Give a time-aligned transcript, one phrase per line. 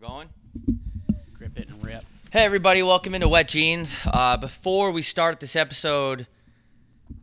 [0.00, 0.28] We're going.
[1.32, 2.04] Grip it and rip.
[2.30, 3.96] Hey, everybody, welcome into Wet Jeans.
[4.06, 6.28] Uh, before we start this episode,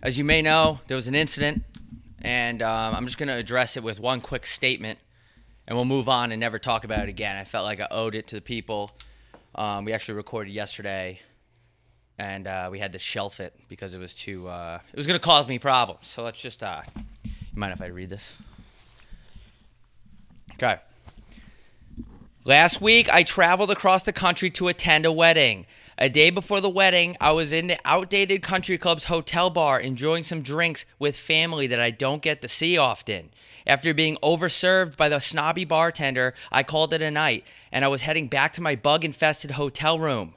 [0.01, 1.63] as you may know, there was an incident,
[2.21, 4.99] and um, I'm just going to address it with one quick statement,
[5.65, 7.37] and we'll move on and never talk about it again.
[7.37, 8.91] I felt like I owed it to the people.
[9.53, 11.21] Um, we actually recorded yesterday,
[12.17, 14.49] and uh, we had to shelf it because it was too.
[14.49, 16.07] Uh, it was going to cause me problems.
[16.07, 16.61] So let's just.
[16.61, 16.81] Uh,
[17.23, 18.33] you mind if I read this?
[20.55, 20.79] Okay.
[22.47, 25.65] Last week, I traveled across the country to attend a wedding.
[25.97, 30.23] A day before the wedding, I was in the outdated country club's hotel bar enjoying
[30.23, 33.31] some drinks with family that I don't get to see often.
[33.65, 38.03] After being overserved by the snobby bartender, I called it a night and I was
[38.03, 40.35] heading back to my bug infested hotel room.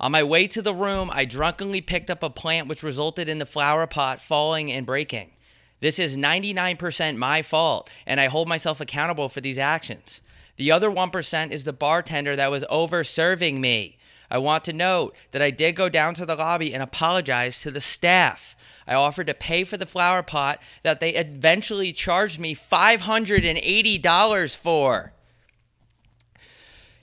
[0.00, 3.38] On my way to the room, I drunkenly picked up a plant which resulted in
[3.38, 5.30] the flower pot falling and breaking.
[5.78, 10.20] This is 99% my fault, and I hold myself accountable for these actions.
[10.56, 13.98] The other 1% is the bartender that was over serving me.
[14.30, 17.70] I want to note that I did go down to the lobby and apologize to
[17.70, 18.56] the staff.
[18.86, 25.12] I offered to pay for the flower pot that they eventually charged me $580 for.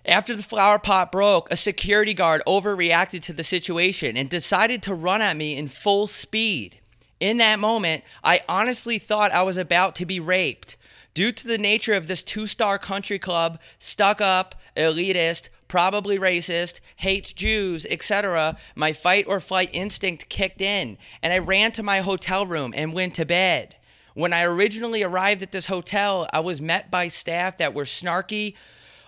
[0.06, 4.95] After the flower pot broke, a security guard overreacted to the situation and decided to
[4.95, 6.80] run at me in full speed.
[7.20, 10.76] In that moment, I honestly thought I was about to be raped.
[11.14, 16.80] Due to the nature of this two star country club, stuck up, elitist, probably racist,
[16.98, 22.00] hates Jews, etc., my fight or flight instinct kicked in, and I ran to my
[22.00, 23.76] hotel room and went to bed.
[24.14, 28.56] When I originally arrived at this hotel, I was met by staff that were snarky,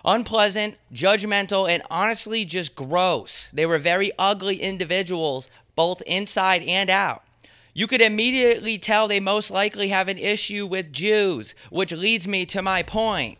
[0.04, 3.50] unpleasant, judgmental, and honestly just gross.
[3.52, 7.22] They were very ugly individuals, both inside and out.
[7.76, 12.46] You could immediately tell they most likely have an issue with Jews, which leads me
[12.46, 13.36] to my point.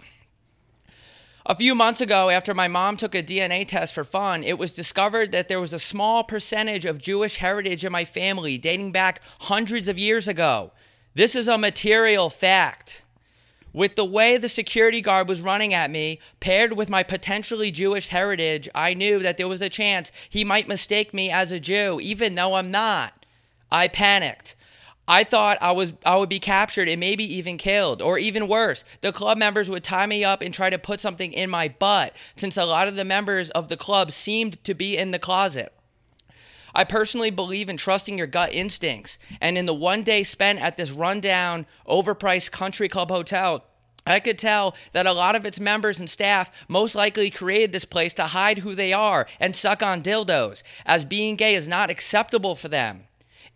[1.46, 4.74] A few months ago, after my mom took a DNA test for fun, it was
[4.74, 9.20] discovered that there was a small percentage of Jewish heritage in my family dating back
[9.40, 10.72] hundreds of years ago.
[11.14, 13.02] This is a material fact.
[13.72, 18.08] With the way the security guard was running at me, paired with my potentially Jewish
[18.08, 22.00] heritage, I knew that there was a chance he might mistake me as a Jew,
[22.00, 23.23] even though I'm not.
[23.74, 24.54] I panicked.
[25.08, 28.84] I thought I was I would be captured and maybe even killed or even worse
[29.00, 32.14] the club members would tie me up and try to put something in my butt
[32.36, 35.72] since a lot of the members of the club seemed to be in the closet.
[36.72, 40.76] I personally believe in trusting your gut instincts and in the one day spent at
[40.76, 43.64] this rundown overpriced country club hotel
[44.06, 47.84] I could tell that a lot of its members and staff most likely created this
[47.84, 51.90] place to hide who they are and suck on dildos, as being gay is not
[51.90, 53.04] acceptable for them.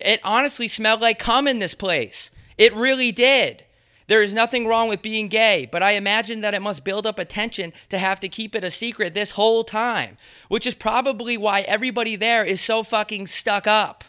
[0.01, 2.31] It honestly smelled like cum in this place.
[2.57, 3.65] It really did.
[4.09, 7.19] There is nothing wrong with being gay, but I imagine that it must build up
[7.19, 10.17] attention to have to keep it a secret this whole time,
[10.49, 14.05] which is probably why everybody there is so fucking stuck up.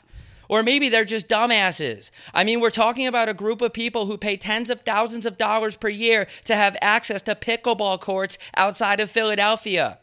[0.47, 2.11] Or maybe they're just dumbasses.
[2.33, 5.37] I mean, we're talking about a group of people who pay tens of thousands of
[5.37, 9.99] dollars per year to have access to pickleball courts outside of Philadelphia.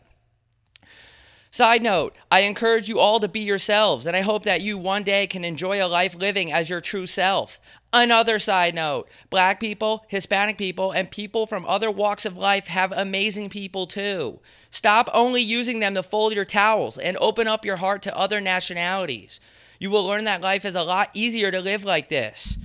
[1.56, 5.03] Side note, I encourage you all to be yourselves, and I hope that you one
[5.03, 7.59] day can enjoy a life living as your true self.
[7.94, 12.93] Another side note black people, Hispanic people, and people from other walks of life have
[12.93, 14.39] amazing people too.
[14.71, 18.39] Stop only using them to fold your towels and open up your heart to other
[18.39, 19.41] nationalities.
[19.78, 22.59] You will learn that life is a lot easier to live like this.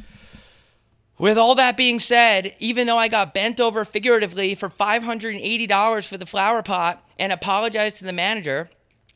[1.17, 6.17] With all that being said, even though I got bent over figuratively for $580 for
[6.17, 8.69] the flower pot and apologized to the manager,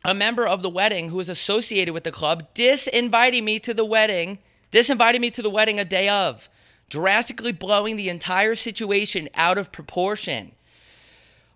[0.06, 3.84] a member of the wedding who was associated with the club disinviting me to the
[3.84, 4.38] wedding,
[4.72, 6.48] disinvited me to the wedding a day of,
[6.92, 10.52] drastically blowing the entire situation out of proportion.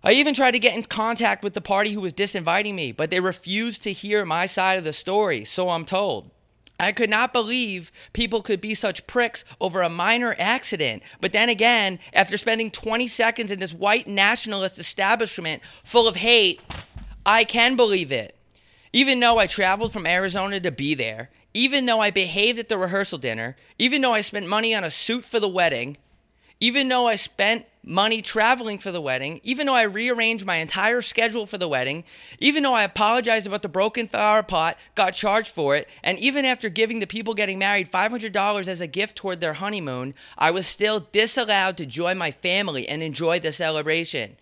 [0.02, 3.10] I even tried to get in contact with the party who was disinviting me, but
[3.10, 6.32] they refused to hear my side of the story, so I'm told.
[6.80, 11.04] I could not believe people could be such pricks over a minor accident.
[11.20, 16.60] But then again, after spending 20 seconds in this white nationalist establishment full of hate,
[17.24, 18.34] I can believe it.
[18.92, 22.78] Even though I traveled from Arizona to be there, even though I behaved at the
[22.78, 25.96] rehearsal dinner, even though I spent money on a suit for the wedding,
[26.60, 31.00] even though I spent money traveling for the wedding, even though I rearranged my entire
[31.00, 32.04] schedule for the wedding,
[32.38, 36.44] even though I apologized about the broken flower pot, got charged for it, and even
[36.44, 40.66] after giving the people getting married $500 as a gift toward their honeymoon, I was
[40.66, 44.36] still disallowed to join my family and enjoy the celebration.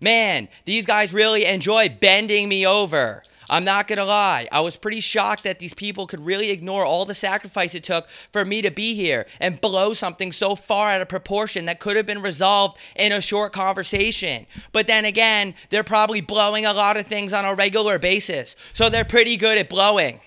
[0.00, 3.22] Man, these guys really enjoy bending me over.
[3.48, 4.48] I'm not gonna lie.
[4.50, 8.08] I was pretty shocked that these people could really ignore all the sacrifice it took
[8.32, 11.96] for me to be here and blow something so far out of proportion that could
[11.96, 14.46] have been resolved in a short conversation.
[14.72, 18.88] But then again, they're probably blowing a lot of things on a regular basis, so
[18.88, 20.20] they're pretty good at blowing.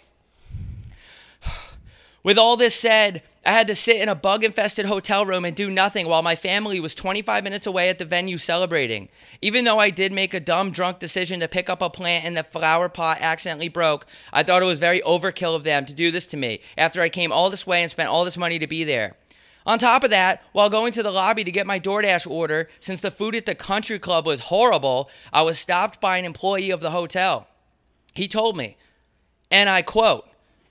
[2.23, 5.55] With all this said, I had to sit in a bug infested hotel room and
[5.55, 9.07] do nothing while my family was 25 minutes away at the venue celebrating.
[9.41, 12.35] Even though I did make a dumb drunk decision to pick up a plant and
[12.35, 16.11] the flower pot accidentally broke, I thought it was very overkill of them to do
[16.11, 18.67] this to me after I came all this way and spent all this money to
[18.67, 19.15] be there.
[19.65, 22.99] On top of that, while going to the lobby to get my DoorDash order, since
[22.99, 26.81] the food at the country club was horrible, I was stopped by an employee of
[26.81, 27.47] the hotel.
[28.13, 28.75] He told me,
[29.49, 30.26] and I quote,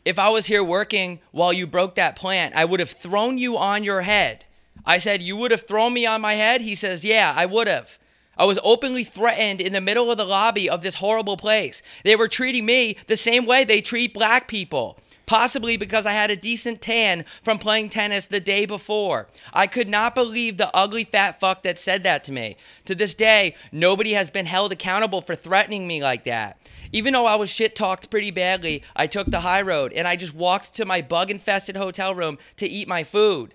[0.06, 3.58] if I was here working while you broke that plant, I would have thrown you
[3.58, 4.44] on your head.
[4.87, 6.61] I said, You would have thrown me on my head?
[6.61, 7.99] He says, Yeah, I would have.
[8.38, 11.82] I was openly threatened in the middle of the lobby of this horrible place.
[12.05, 15.00] They were treating me the same way they treat black people.
[15.26, 19.26] Possibly because I had a decent tan from playing tennis the day before.
[19.52, 22.56] I could not believe the ugly fat fuck that said that to me.
[22.85, 26.59] To this day, nobody has been held accountable for threatening me like that.
[26.93, 30.17] Even though I was shit talked pretty badly, I took the high road and I
[30.17, 33.55] just walked to my bug infested hotel room to eat my food.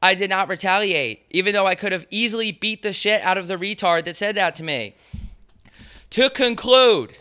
[0.00, 3.48] I did not retaliate, even though I could have easily beat the shit out of
[3.48, 4.96] the retard that said that to me.
[6.10, 7.16] To conclude,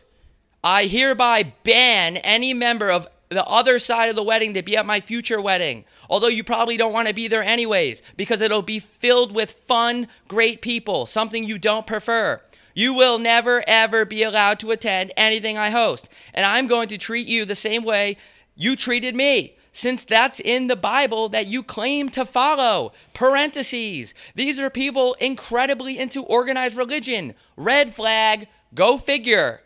[0.63, 4.85] I hereby ban any member of the other side of the wedding to be at
[4.85, 5.85] my future wedding.
[6.09, 10.07] Although you probably don't want to be there anyways, because it'll be filled with fun,
[10.27, 12.41] great people, something you don't prefer.
[12.73, 16.09] You will never, ever be allowed to attend anything I host.
[16.33, 18.17] And I'm going to treat you the same way
[18.55, 22.93] you treated me, since that's in the Bible that you claim to follow.
[23.13, 24.13] Parentheses.
[24.35, 27.33] These are people incredibly into organized religion.
[27.57, 28.47] Red flag.
[28.73, 29.61] Go figure.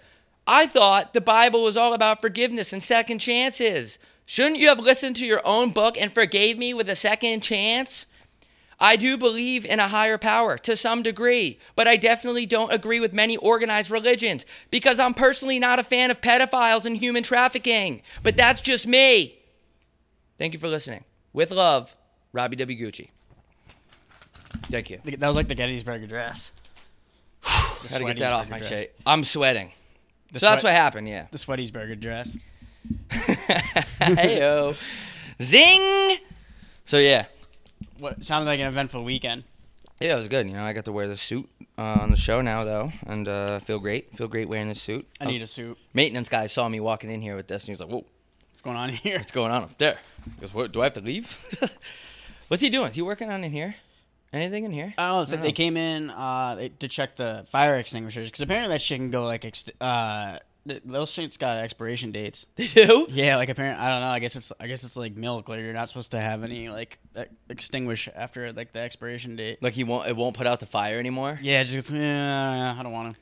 [0.46, 4.00] I thought the Bible was all about forgiveness and second chances.
[4.26, 8.06] Shouldn't you have listened to your own book and forgave me with a second chance?
[8.80, 13.00] I do believe in a higher power to some degree, but I definitely don't agree
[13.00, 18.04] with many organized religions because I'm personally not a fan of pedophiles and human trafficking.
[18.22, 19.40] But that's just me.
[20.38, 21.06] Thank you for listening.
[21.34, 21.96] With love,
[22.34, 22.78] Robby W.
[22.78, 23.10] Gucci.
[24.70, 25.00] Thank you.
[25.04, 26.52] That was like the Gettysburg Address.
[27.42, 28.96] How to get that off my shit.
[29.06, 29.72] I'm sweating.
[30.34, 31.28] The so that's what happened, yeah.
[31.32, 32.36] The Sweaty'sburg Address.
[33.10, 34.78] Heyo.
[35.42, 36.18] Zing!
[36.86, 37.28] So yeah.
[38.00, 39.44] What sounded like an eventful weekend.
[40.00, 40.48] Yeah, it was good.
[40.48, 43.28] You know, I got to wear the suit uh, on the show now, though, and
[43.28, 44.16] uh, feel great.
[44.16, 45.08] Feel great wearing this suit.
[45.20, 45.76] I need a suit.
[45.94, 48.06] maintenance guy saw me walking in here with this, and he was like, "Whoa,
[48.52, 49.18] What's going on here?
[49.18, 49.98] what's going on up there?"
[50.36, 50.72] He goes, "What?
[50.72, 51.38] Do I have to leave?"
[52.48, 52.90] What's he doing?
[52.90, 53.76] Is he working on in here?
[54.32, 54.94] Anything in here?
[54.98, 55.22] I don't know.
[55.22, 58.42] It's like I they don't came in uh, they- to check the fire extinguishers because
[58.42, 60.40] apparently that shit can go like ext- uh,
[60.86, 62.46] those shits got expiration dates.
[62.56, 63.08] They do.
[63.10, 64.10] Yeah, like apparently I don't know.
[64.10, 65.50] I guess it's I guess it's like milk.
[65.50, 67.00] Like you're not supposed to have any like
[67.50, 69.62] extinguish after like the expiration date.
[69.62, 70.08] Like he won't.
[70.08, 71.40] It won't put out the fire anymore.
[71.42, 73.22] Yeah, just yeah, I don't want to.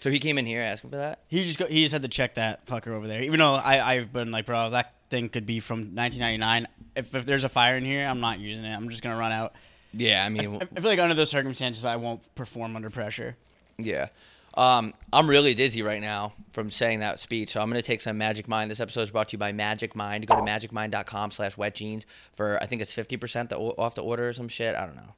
[0.00, 1.20] So he came in here asking for that.
[1.28, 3.22] He just go, he just had to check that fucker over there.
[3.22, 6.66] Even though I I've been like, bro, that thing could be from 1999.
[6.94, 8.74] If if there's a fire in here, I'm not using it.
[8.74, 9.54] I'm just gonna run out.
[9.92, 13.36] Yeah, I I, mean, I feel like under those circumstances, I won't perform under pressure.
[13.78, 14.08] yeah.
[14.56, 18.16] Um, I'm really dizzy right now from saying that speech, so I'm gonna take some
[18.16, 18.70] Magic Mind.
[18.70, 20.26] This episode is brought to you by Magic Mind.
[20.26, 24.32] Go to magicmind.com/slash wet jeans for I think it's 50% the, off the order or
[24.32, 24.74] some shit.
[24.74, 25.14] I don't know.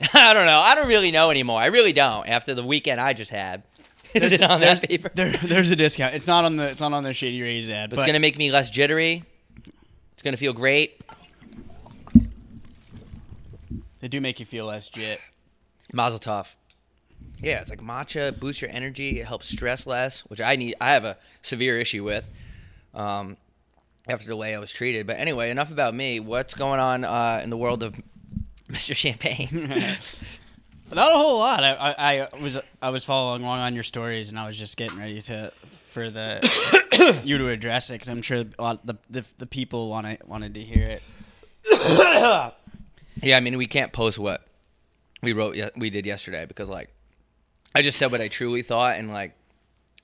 [0.14, 0.60] I don't know.
[0.60, 1.60] I don't really know anymore.
[1.60, 2.28] I really don't.
[2.28, 3.64] After the weekend I just had,
[4.14, 5.10] is it on that paper?
[5.12, 6.14] There, there's a discount.
[6.14, 8.20] It's not on the it's not on the Shady Rays ad, But but it's gonna
[8.20, 9.24] make me less jittery.
[10.12, 11.00] It's gonna feel great.
[14.00, 15.20] they do make you feel less jit.
[15.92, 16.46] Mazel tov.
[17.40, 19.20] Yeah, it's like matcha boosts your energy.
[19.20, 20.74] It helps stress less, which I need.
[20.80, 22.24] I have a severe issue with.
[22.94, 23.36] Um,
[24.08, 25.06] after the way I was treated.
[25.06, 26.18] But anyway, enough about me.
[26.18, 27.94] What's going on uh, in the world of
[28.70, 28.96] Mr.
[28.96, 29.48] Champagne?
[30.90, 31.62] Not a whole lot.
[31.62, 34.78] I, I, I was I was following along on your stories, and I was just
[34.78, 35.52] getting ready to
[35.88, 39.90] for the you to address it because I'm sure a lot, the, the the people
[39.90, 41.02] wanted wanted to hear it.
[43.22, 44.46] yeah, I mean, we can't post what
[45.22, 45.58] we wrote.
[45.76, 46.88] We did yesterday because like
[47.78, 49.36] I just said what I truly thought, and like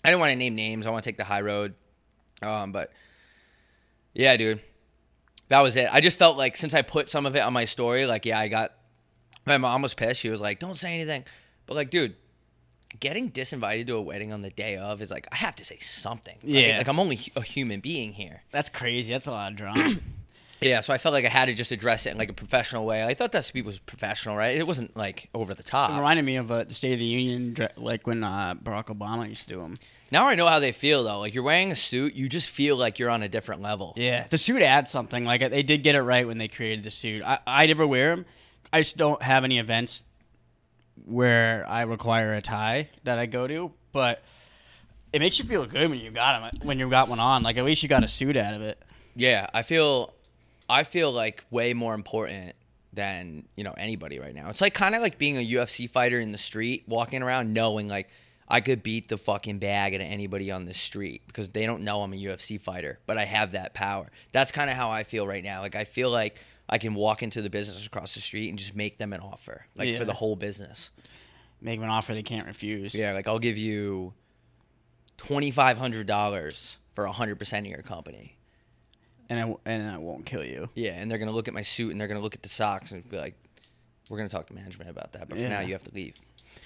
[0.04, 0.87] I didn't want to name names.
[0.87, 1.75] I want to take the high road.
[2.40, 2.93] Um, but
[4.12, 4.61] yeah, dude,
[5.49, 5.88] that was it.
[5.90, 8.38] I just felt like since I put some of it on my story, like yeah,
[8.38, 8.75] I got
[9.45, 10.21] my mom was pissed.
[10.21, 11.25] She was like, "Don't say anything,"
[11.66, 12.14] but like, dude.
[13.00, 15.81] Getting disinvited to a wedding on the day of is like I have to say
[15.81, 16.37] something.
[16.45, 16.49] right?
[16.49, 16.78] Yeah.
[16.78, 18.43] like I'm only a human being here.
[18.52, 19.12] That's crazy.
[19.12, 19.97] That's a lot of drama.
[20.64, 22.87] Yeah, so I felt like I had to just address it in like a professional
[22.87, 23.04] way.
[23.04, 24.56] I thought that speech was professional, right?
[24.56, 25.90] It wasn't like over the top.
[25.90, 29.28] It reminded me of uh, the State of the Union, like when uh, Barack Obama
[29.28, 29.76] used to do them.
[30.11, 31.18] Now I know how they feel though.
[31.18, 33.94] Like you're wearing a suit, you just feel like you're on a different level.
[33.97, 35.25] Yeah, the suit adds something.
[35.25, 37.23] Like they did get it right when they created the suit.
[37.23, 38.25] I, I never wear them.
[38.73, 40.04] I just don't have any events
[41.04, 44.23] where I require a tie that I go to, but
[45.12, 46.61] it makes you feel good when you got them.
[46.66, 48.80] When you got one on, like at least you got a suit out of it.
[49.16, 50.12] Yeah, I feel
[50.68, 52.54] I feel like way more important
[52.92, 54.49] than, you know, anybody right now.
[54.50, 57.88] It's like kind of like being a UFC fighter in the street, walking around knowing
[57.88, 58.09] like
[58.49, 61.83] I could beat the fucking bag out of anybody on the street because they don't
[61.83, 64.11] know I'm a UFC fighter, but I have that power.
[64.33, 65.61] That's kind of how I feel right now.
[65.61, 68.75] Like I feel like I can walk into the business across the street and just
[68.76, 69.99] make them an offer, like Yeah.
[69.99, 70.90] for the whole business.
[71.61, 72.94] Make them an offer they can't refuse.
[72.94, 74.12] Yeah, like I'll give you
[75.16, 78.37] twenty five hundred dollars for hundred percent of your company.
[79.38, 80.69] And it, and it won't kill you.
[80.75, 82.91] Yeah, and they're gonna look at my suit and they're gonna look at the socks
[82.93, 83.35] and be like,
[84.09, 85.49] "We're gonna talk to management about that." But for Yeah.
[85.50, 86.14] now, you have to leave.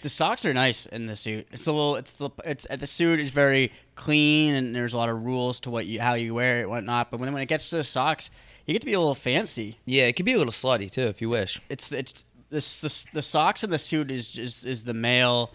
[0.03, 1.49] The socks are nice in the suit.
[1.51, 1.97] It's a little.
[1.97, 2.31] It's the.
[2.45, 5.87] It's uh, the suit is very clean, and there's a lot of rules to what
[5.87, 7.11] you how you wear it, and whatnot.
[7.11, 8.31] But when when it gets to the socks,
[8.67, 9.79] you get to be a little fancy.
[9.87, 11.61] Yeah, it could be a little slutty too if you wish.
[11.71, 15.53] It's it's this the, the socks and the suit is just is the male.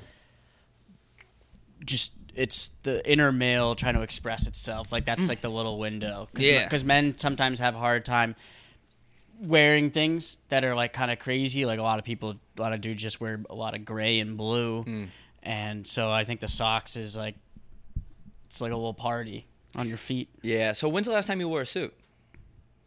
[1.86, 4.92] Just it's the inner male trying to express itself.
[4.92, 6.28] Like that's like the little window.
[6.34, 6.64] Cause, Yeah.
[6.64, 8.36] because men sometimes have a hard time
[9.40, 11.66] wearing things that are like kind of crazy.
[11.66, 14.20] Like a lot of people, a lot of dudes just wear a lot of gray
[14.20, 15.08] and blue,
[15.42, 17.36] and so I think the socks is like
[18.46, 20.30] it's like a little party on your feet.
[20.42, 20.74] Yeah.
[20.74, 21.94] So when's the last time you wore a suit?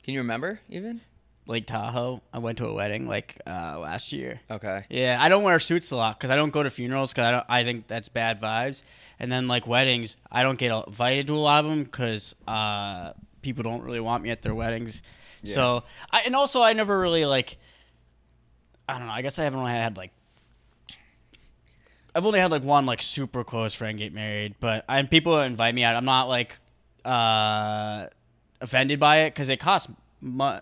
[0.05, 1.01] Can you remember even?
[1.49, 2.23] Lake Tahoe.
[2.33, 4.41] I went to a wedding like uh, last year.
[4.51, 4.85] Okay.
[4.89, 7.31] Yeah, I don't wear suits a lot because I don't go to funerals because I
[7.33, 7.45] don't.
[7.49, 8.83] I think that's bad vibes.
[9.19, 13.13] And then like weddings, I don't get invited to a lot of them because uh,
[13.43, 15.01] people don't really want me at their weddings.
[15.45, 17.57] So I and also I never really like.
[18.89, 19.13] I don't know.
[19.13, 20.13] I guess I haven't really had like.
[22.15, 25.75] I've only had like one like super close friend get married, but and people invite
[25.75, 25.95] me out.
[25.97, 26.59] I'm not like
[27.05, 28.07] uh,
[28.61, 29.91] offended by it because it costs.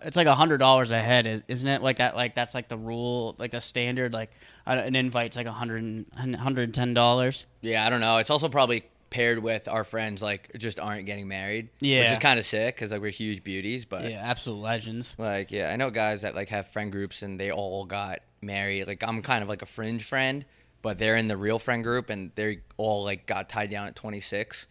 [0.03, 1.81] It's like a hundred dollars a head, is isn't it?
[1.81, 2.15] Like that.
[2.15, 4.13] Like that's like the rule, like the standard.
[4.13, 4.31] Like
[4.65, 7.45] an invite's like a hundred and hundred and ten dollars.
[7.61, 8.17] Yeah, I don't know.
[8.17, 11.69] It's also probably paired with our friends like just aren't getting married.
[11.79, 15.15] Yeah, which is kind of sick because like we're huge beauties, but Yeah, absolute legends.
[15.17, 18.87] Like, yeah, I know guys that like have friend groups and they all got married.
[18.87, 20.45] Like, I'm kind of like a fringe friend,
[20.81, 23.95] but they're in the real friend group and they all like got tied down at
[23.95, 24.67] 26.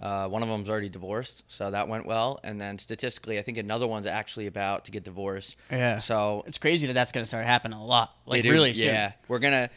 [0.00, 2.40] Uh, one of them's already divorced, so that went well.
[2.44, 5.56] And then statistically, I think another one's actually about to get divorced.
[5.70, 5.98] Yeah.
[5.98, 8.12] So It's crazy that that's gonna start happening a lot.
[8.26, 8.86] Like they do- really soon.
[8.86, 9.70] yeah, we're gonna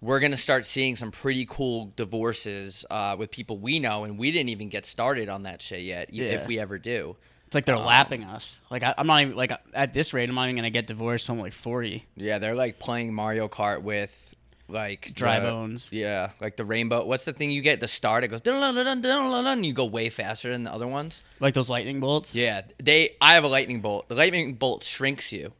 [0.00, 4.30] we're gonna start seeing some pretty cool divorces uh, with people we know, and we
[4.30, 6.24] didn't even get started on that shit yet, Yeah.
[6.26, 7.16] if we ever do.
[7.46, 8.60] It's like they're Um, lapping us.
[8.70, 11.26] Like I, I'm not even like at this rate, I'm not even gonna get divorced.
[11.26, 12.04] till I'm like forty.
[12.16, 14.33] Yeah, they're like playing Mario Kart with
[14.68, 15.88] like Dry the- bones.
[15.92, 17.04] Yeah, like the rainbow.
[17.04, 17.74] What's the thing you get?
[17.74, 18.24] at The start.
[18.24, 19.64] It goes dun dun dun dun dun.
[19.64, 21.20] You go way faster than the other ones.
[21.40, 22.34] Like those lightning bolts.
[22.34, 23.16] Yeah, they.
[23.20, 24.08] I have a lightning bolt.
[24.08, 25.52] The lightning bolt shrinks you,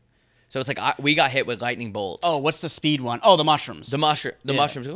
[0.48, 2.20] so it's like I, we got hit with lightning bolts.
[2.22, 3.20] Oh, what's the speed one?
[3.22, 3.88] Oh, the mushrooms.
[3.88, 4.34] the mushroom.
[4.44, 4.58] The Yeah.
[4.60, 4.88] mushrooms.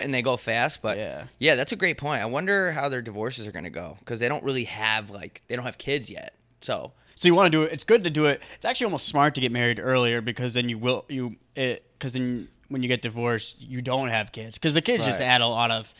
[0.00, 1.24] And they go fast, but Yeah.
[1.40, 2.22] yeah, that's a great point.
[2.22, 5.56] I wonder how their divorces are gonna go because they don't really have like they
[5.56, 6.34] don't have kids yet.
[6.60, 7.72] So So you want to do it?
[7.72, 8.40] It's good to do it.
[8.54, 12.12] It's actually almost smart to get married earlier because then you will you it because
[12.12, 15.46] then when you get divorced you don't have kids because the kids just add a
[15.46, 15.92] lot of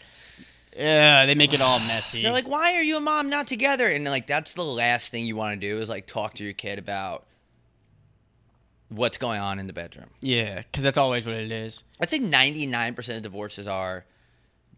[0.77, 2.23] yeah they make it all messy.
[2.23, 3.87] They're like, why are you and mom not together?
[3.89, 6.53] And like, that's the last thing you want to do is like talk to your
[6.53, 7.25] kid about
[8.89, 10.07] what's going on in the bedroom.
[10.21, 11.85] yeah, because that's always what it is.
[12.01, 14.05] I'd say 99% of divorces are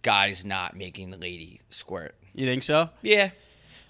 [0.03, 2.15] guys not making the lady squirt.
[2.35, 2.89] You think so?
[3.03, 3.31] Yeah.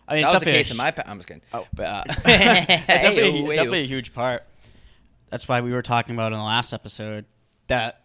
[0.09, 1.43] I mean, That it's was the a case in my pa- I'm just kidding.
[1.55, 1.67] Oh.
[1.73, 4.45] But, uh, It's definitely, it's definitely a huge part.
[5.31, 7.25] That's why we were talking about in the last episode
[7.71, 8.03] that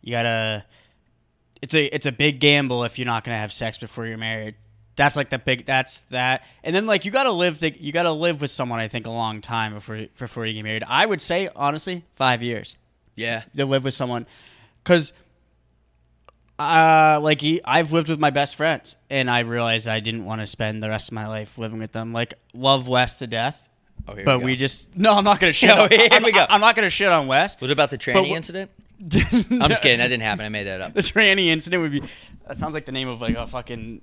[0.00, 0.64] you gotta.
[1.60, 4.56] It's a it's a big gamble if you're not gonna have sex before you're married.
[4.96, 5.66] That's like the big.
[5.66, 6.42] That's that.
[6.64, 7.60] And then like you gotta live.
[7.60, 8.80] The, you gotta live with someone.
[8.80, 10.84] I think a long time before before you get married.
[10.86, 12.76] I would say honestly five years
[13.14, 13.42] yeah.
[13.56, 14.26] to live with someone,
[14.82, 15.12] because.
[16.58, 20.42] Uh, like he, I've lived with my best friends, and I realized I didn't want
[20.42, 22.12] to spend the rest of my life living with them.
[22.12, 23.68] Like, love Wes to death,
[24.08, 25.14] Oh, here but we, we, just no.
[25.14, 25.70] I'm not gonna shit.
[25.70, 26.44] On, here I'm, we go.
[26.48, 27.60] I'm not gonna shit on Wes.
[27.60, 28.70] Was it about the tranny incident?
[29.02, 29.98] I'm just kidding.
[29.98, 30.44] That didn't happen.
[30.44, 30.94] I made that up.
[30.94, 32.02] the tranny incident would be.
[32.46, 34.00] That sounds like the name of like a fucking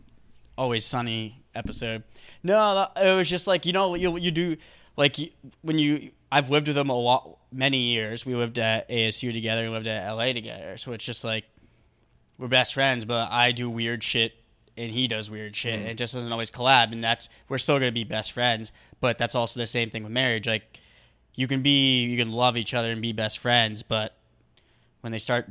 [0.58, 2.04] Always Sunny episode.
[2.44, 4.58] No, it was just like you know you you do
[4.98, 5.18] like
[5.62, 6.12] when you.
[6.32, 8.24] I've lived with them a lot, many years.
[8.24, 9.64] We lived at ASU together.
[9.64, 10.78] We lived at LA together.
[10.78, 11.46] So it's just like
[12.38, 14.34] we're best friends, but I do weird shit
[14.78, 15.74] and he does weird shit.
[15.74, 15.82] Mm.
[15.82, 18.72] And it just doesn't always collab, and that's we're still gonna be best friends.
[19.00, 20.48] But that's also the same thing with marriage.
[20.48, 20.80] Like
[21.36, 24.19] you can be, you can love each other and be best friends, but
[25.02, 25.50] when they start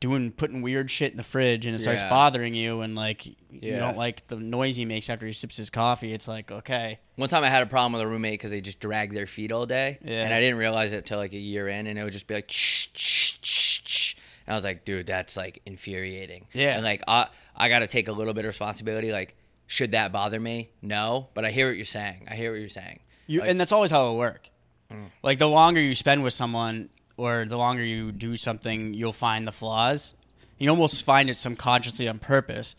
[0.00, 2.08] doing putting weird shit in the fridge and it starts Yeah.
[2.08, 5.70] bothering you and like you don't like the noise he makes after he sips his
[5.70, 8.60] coffee it's like okay One time I had a problem with a roommate because they
[8.60, 10.22] just dragged their feet all day, Yeah.
[10.22, 12.34] and I didn't realize it till like a year in, and it would just be
[12.34, 14.14] like, shh, shh, shh, shh.
[14.46, 16.46] and I was like, dude, that's like infuriating.
[16.52, 16.74] Yeah.
[16.76, 19.10] and like I I got to take a little bit of responsibility.
[19.10, 19.34] Like,
[19.66, 20.70] should that bother me?
[20.80, 22.28] No, but I hear what you're saying.
[22.30, 23.00] I hear what you're saying.
[23.26, 24.48] You, Like- and that's always how it work.
[24.92, 25.06] Mm.
[25.24, 29.46] Like the longer you spend with someone, or the longer you do something, you'll find
[29.46, 30.14] the flaws.
[30.58, 32.74] You almost find it subconsciously on purpose.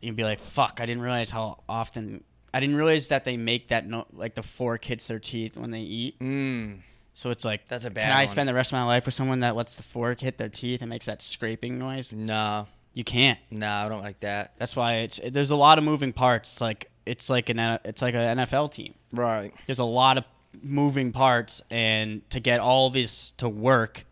[0.00, 0.78] You'd be like, "Fuck!
[0.80, 2.24] I didn't realize how often.
[2.52, 5.70] I didn't realize that they make that no, like the fork hits their teeth when
[5.70, 6.18] they eat.
[6.20, 6.80] Mm,
[7.14, 8.26] So it's like, That's a bad Can I one.
[8.26, 10.82] spend the rest of my life with someone that lets the fork hit their teeth
[10.82, 12.12] and makes that scraping noise?
[12.12, 13.38] no, You can't.
[13.50, 14.52] no, I don't like that.
[14.58, 16.52] That's why it's there's a lot of moving parts.
[16.52, 18.94] It's like it's like an it's like an NFL team.
[19.12, 19.52] Right.
[19.66, 20.24] there's a lot of
[20.60, 24.04] moving parts and to get all this to work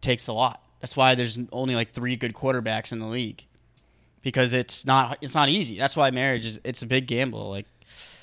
[0.00, 3.44] takes a lot that's why there's only like three good quarterbacks in the league
[4.22, 7.66] because it's not it's not easy that's why marriage is it's a big gamble like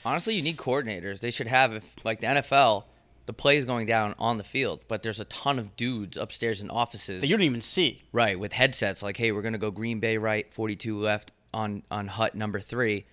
[0.05, 1.19] Honestly, you need coordinators.
[1.19, 2.83] They should have, if like the NFL,
[3.25, 6.61] the play is going down on the field, but there's a ton of dudes upstairs
[6.61, 7.21] in offices.
[7.21, 10.17] that you don't even see Right, with headsets like, hey, we're gonna go Green Bay
[10.17, 13.05] right, forty two left on on hut number three,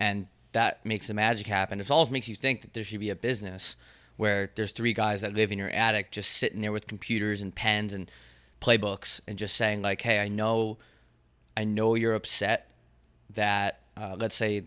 [0.00, 0.26] and
[0.58, 1.80] that makes the magic happen.
[1.80, 3.76] It always makes you think that there should be a business
[4.16, 7.54] where there's three guys that live in your attic just sitting there with computers and
[7.54, 8.10] pens and
[8.60, 10.78] playbooks and just saying like, hey, I know,
[11.56, 12.70] I know you're upset
[13.34, 14.64] that uh, let's say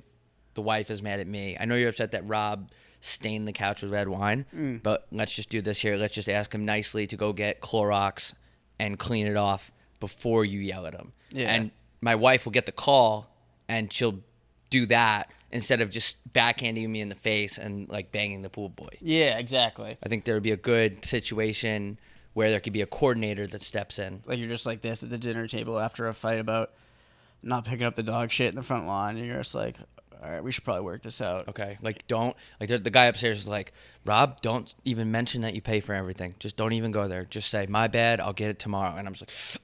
[0.54, 1.58] the wife is mad at me.
[1.60, 2.70] I know you're upset that Rob
[3.02, 4.82] stained the couch with red wine, Mm.
[4.84, 5.98] but let's just do this here.
[5.98, 8.34] Let's just ask him nicely to go get Clorox
[8.80, 11.12] and clean it off before you yell at him.
[11.32, 11.54] Yeah.
[11.54, 13.28] And my wife will get the call
[13.68, 14.20] and she'll
[14.70, 18.70] do that instead of just backhanding me in the face and like banging the pool
[18.70, 18.90] boy.
[19.00, 22.00] yeah exactly I think there would be a good situation
[22.34, 24.24] where there could be a coordinator that steps in.
[24.26, 26.72] like you're just like this at the dinner table after a fight about
[27.44, 29.78] not picking up the dog shit in the front lawn and you're just like
[30.24, 33.06] all right we should probably work this out Okay, like don't like the, the guy
[33.06, 33.74] upstairs is like,
[34.06, 36.36] Rob, don't even mention that you pay for everything.
[36.40, 37.26] Just don't even go there.
[37.26, 38.20] Just say my bad.
[38.22, 38.96] I'll get it tomorrow.
[38.96, 39.62] And I'm just like,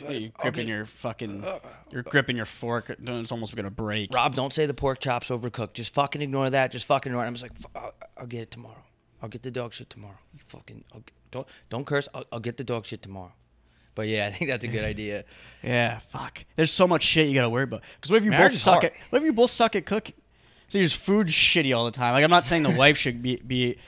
[0.00, 1.58] you're gripping your fucking uh,
[1.90, 5.74] you're gripping your fork it's almost gonna break Rob, don't say the pork chops overcooked.
[5.74, 6.72] Just fucking ignore that.
[6.72, 7.26] Just fucking ignore it.
[7.28, 8.82] I'm just like, I'll, I'll get it tomorrow.
[9.22, 10.18] I'll get the dog shit tomorrow.
[10.32, 12.08] You fucking I'll, don't don't curse.
[12.14, 13.32] I'll, I'll get the dog shit tomorrow.
[13.94, 15.24] But yeah, I think that's a good idea.
[15.62, 16.44] Yeah, fuck.
[16.56, 17.82] There's so much shit you gotta worry about.
[17.96, 18.84] Because what if you Marriage both suck hard.
[18.84, 20.14] at what if you both suck at cooking?
[20.68, 22.14] So just food shitty all the time.
[22.14, 23.78] Like I'm not saying the wife should be be.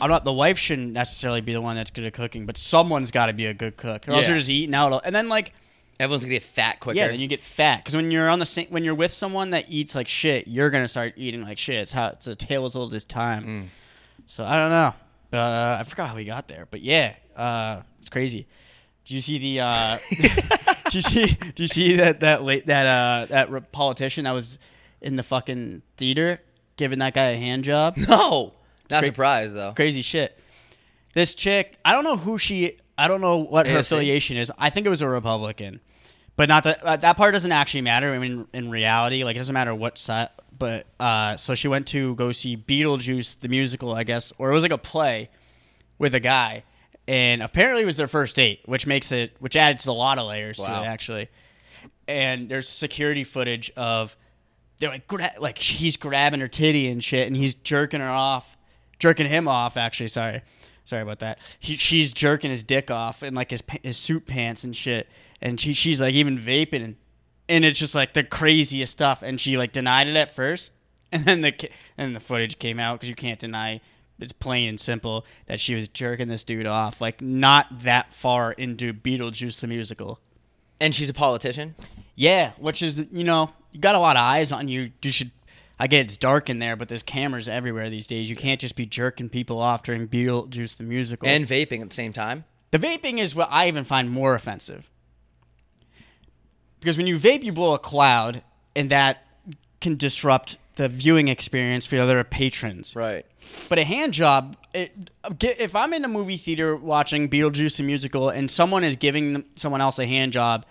[0.00, 0.24] I'm not.
[0.24, 3.32] The wife shouldn't necessarily be the one that's good at cooking, but someone's got to
[3.32, 4.28] be a good cook, or else Yeah.
[4.30, 5.00] you're just eating out.
[5.04, 5.52] And then like,
[5.98, 6.98] Everyone's gonna get fat quicker.
[6.98, 7.78] yeah, then you get fat.
[7.78, 10.68] Because when you're on the same, when you're with someone that eats like shit, you're
[10.70, 11.76] gonna start eating like shit.
[11.76, 13.44] It's how it's a tale as old as time.
[13.44, 13.68] Mm.
[14.26, 14.94] So I don't know.
[15.38, 18.46] Uh, I forgot how we got there, but yeah, uh, it's crazy.
[19.06, 19.60] Do you see the?
[19.60, 19.98] Uh,
[20.90, 21.26] do you see?
[21.54, 24.58] Do you see that that late that uh that re- politician that was
[25.00, 26.40] in the fucking theater
[26.76, 27.96] giving that guy a hand job?
[27.96, 28.52] no,
[28.90, 29.08] not great.
[29.08, 29.72] surprised though.
[29.74, 30.38] Crazy shit.
[31.14, 32.78] This chick, I don't know who she.
[32.98, 33.80] I don't know what her AOC.
[33.80, 34.52] affiliation is.
[34.58, 35.80] I think it was a Republican,
[36.36, 38.12] but not that uh, that part doesn't actually matter.
[38.12, 40.28] I mean, in reality, like it doesn't matter what side.
[40.58, 44.54] But uh, so she went to go see Beetlejuice the musical, I guess, or it
[44.54, 45.28] was like a play
[45.98, 46.64] with a guy,
[47.06, 50.26] and apparently it was their first date, which makes it, which adds a lot of
[50.26, 51.28] layers to it actually.
[52.08, 54.16] And there's security footage of
[54.78, 58.55] they're like gra- like he's grabbing her titty and shit, and he's jerking her off,
[58.98, 59.76] jerking him off.
[59.76, 60.42] Actually, sorry,
[60.84, 61.38] sorry about that.
[61.58, 65.08] He, she's jerking his dick off in like his his suit pants and shit,
[65.40, 66.96] and she she's like even vaping, and,
[67.48, 69.22] and it's just like the craziest stuff.
[69.22, 70.70] And she like denied it at first,
[71.12, 73.80] and then the and the footage came out because you can't deny.
[74.18, 78.52] It's plain and simple that she was jerking this dude off, like not that far
[78.52, 80.20] into Beetlejuice the musical.
[80.80, 81.74] And she's a politician.
[82.14, 84.90] Yeah, which is you know you got a lot of eyes on you.
[85.02, 85.30] You should.
[85.78, 88.30] I get it's dark in there, but there's cameras everywhere these days.
[88.30, 91.28] You can't just be jerking people off during Beetlejuice the musical.
[91.28, 92.44] And vaping at the same time.
[92.70, 94.90] the vaping is what I even find more offensive.
[96.80, 98.42] Because when you vape, you blow a cloud,
[98.74, 99.26] and that
[99.80, 102.94] can disrupt the viewing experience for other patrons.
[102.94, 103.26] Right.
[103.68, 105.10] But a hand job, it,
[105.40, 109.80] if I'm in a movie theater watching Beetlejuice the musical and someone is giving someone
[109.80, 110.66] else a hand job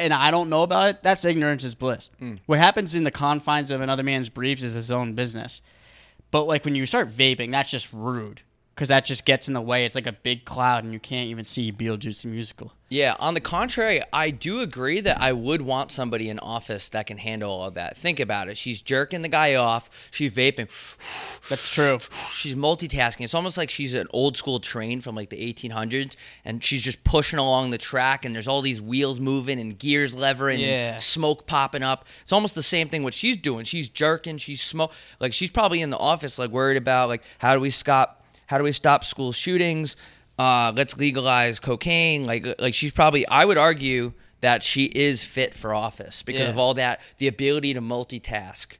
[0.00, 2.10] and I don't know about it, that's ignorance is bliss.
[2.18, 2.34] Hmm.
[2.46, 5.62] What happens in the confines of another man's briefs is his own business.
[6.30, 8.42] But like when you start vaping, that's just rude
[8.80, 9.84] because that just gets in the way.
[9.84, 12.72] It's like a big cloud, and you can't even see Beetlejuice the musical.
[12.88, 17.06] Yeah, on the contrary, I do agree that I would want somebody in office that
[17.06, 17.98] can handle all of that.
[17.98, 18.56] Think about it.
[18.56, 19.90] She's jerking the guy off.
[20.10, 20.70] She's vaping.
[21.50, 21.98] That's true.
[22.32, 23.20] She's multitasking.
[23.20, 27.04] It's almost like she's an old school train from like the 1800s, and she's just
[27.04, 30.92] pushing along the track, and there's all these wheels moving and gears levering Yeah.
[30.92, 32.06] and smoke popping up.
[32.22, 33.66] It's almost the same thing what she's doing.
[33.66, 34.38] She's jerking.
[34.38, 34.90] She's smoke.
[35.20, 38.19] Like she's probably in the office, like worried about like how do we stop
[38.50, 39.94] how do we stop school shootings?
[40.36, 42.26] Uh, let's legalize cocaine.
[42.26, 43.24] Like like she's probably.
[43.28, 46.48] I would argue that she is fit for office because Yeah.
[46.50, 48.78] of all that, the ability to multitask,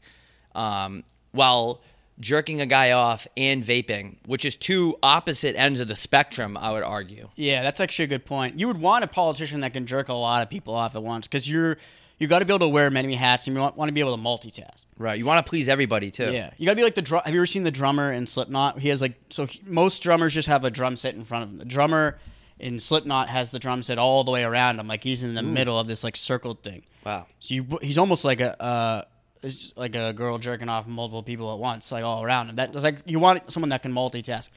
[0.56, 1.80] um, while
[2.18, 6.56] jerking a guy off and vaping, which is two opposite ends of the spectrum.
[6.56, 7.28] I would argue.
[7.36, 8.58] Yeah, that's actually a good point.
[8.58, 11.26] You would want a politician that can jerk a lot of people off at once
[11.28, 11.76] because you're
[12.20, 14.00] you got to be able to wear many hats and you want, want to be
[14.00, 14.84] able to multitask.
[14.96, 15.18] Right.
[15.18, 16.30] You want to please everybody too.
[16.30, 17.22] Yeah, you got to be like the drum.
[17.24, 18.78] Have you ever seen the drummer in Slipknot?
[18.78, 21.50] He has like so he, most drummers just have a drum set in front of
[21.50, 21.58] them.
[21.58, 22.18] The drummer
[22.58, 25.42] in Slipknot has the drum set all the way around him, like he's in the
[25.42, 26.82] middle of this like circled thing.
[27.04, 27.26] Wow.
[27.40, 29.04] So you, he's almost like a uh,
[29.42, 32.56] it's like a girl jerking off multiple people at once, like all around him.
[32.56, 34.50] That's like you want someone that can multitask.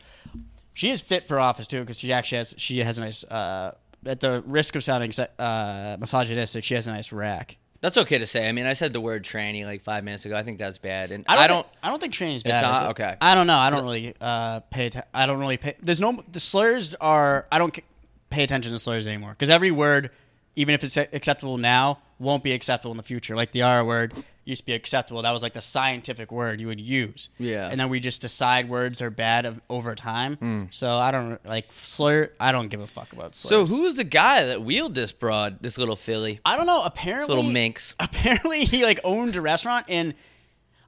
[0.73, 3.23] She is fit for office too because she actually has she has a nice.
[3.23, 7.57] Uh, at the risk of sounding uh, misogynistic, she has a nice rack.
[7.81, 8.47] That's okay to say.
[8.47, 10.37] I mean, I said the word tranny like five minutes ago.
[10.37, 11.43] I think that's bad, and I don't.
[11.43, 11.63] I don't.
[11.63, 12.61] Think, I don't think training's bad.
[12.61, 12.75] not?
[12.85, 12.89] is?
[12.91, 13.17] Okay.
[13.19, 13.57] I don't know.
[13.57, 14.85] I don't really uh, pay.
[14.85, 15.75] Atten- I don't really pay.
[15.81, 16.23] There's no.
[16.31, 17.45] The slurs are.
[17.51, 17.83] I don't c-
[18.29, 20.11] pay attention to slurs anymore because every word,
[20.55, 23.35] even if it's acceptable now, won't be acceptable in the future.
[23.35, 24.13] Like the R word
[24.45, 25.21] used to be acceptable.
[25.21, 27.29] That was like the scientific word you would use.
[27.37, 27.69] Yeah.
[27.69, 30.67] And then we just decide words are bad of, over time.
[30.71, 32.29] So I don't like slur.
[32.39, 33.49] I don't give a fuck about slurs.
[33.49, 36.79] So who's the guy that wheeled this broad, this little filly, I don't know.
[36.79, 37.93] this Apparently, little minx?
[37.99, 40.13] apparently he like owned a restaurant and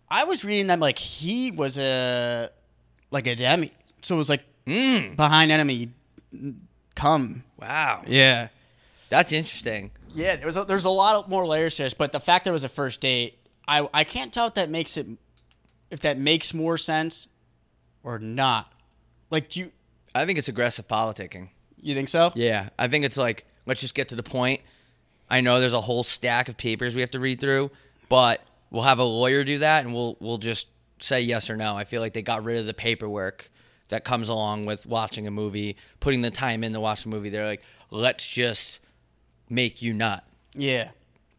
[0.09, 2.49] I was reading that like he was a
[3.11, 3.71] like a demi.
[4.01, 5.15] So it was like Mm.
[5.15, 5.89] behind enemy
[6.95, 7.43] come.
[7.59, 8.47] Wow, Yeah.
[9.09, 9.91] that's interesting.
[10.15, 12.53] Yeah, there was a, there's a lot more layers to this, but the fact there
[12.53, 15.07] was a first date, I I can't tell if that makes it
[15.91, 17.27] if that makes more sense
[18.03, 18.71] or not.
[19.29, 19.71] Like do you
[20.13, 21.49] I think it's aggressive politicking.
[21.81, 22.31] you think so?
[22.35, 24.61] Yeah, I think it's like let's just get to the point.
[25.29, 27.71] I know there's a whole stack of papers we have to read through,
[28.09, 30.67] but we'll have a lawyer do that, and we'll we'll just
[30.99, 31.75] say yes or no.
[31.75, 33.49] I feel like they got rid of the paperwork
[33.89, 37.29] that comes along with watching a movie, putting the time in to watch a movie.
[37.29, 38.79] They're like, let's just
[39.49, 40.23] make you nut.
[40.53, 40.89] Yeah.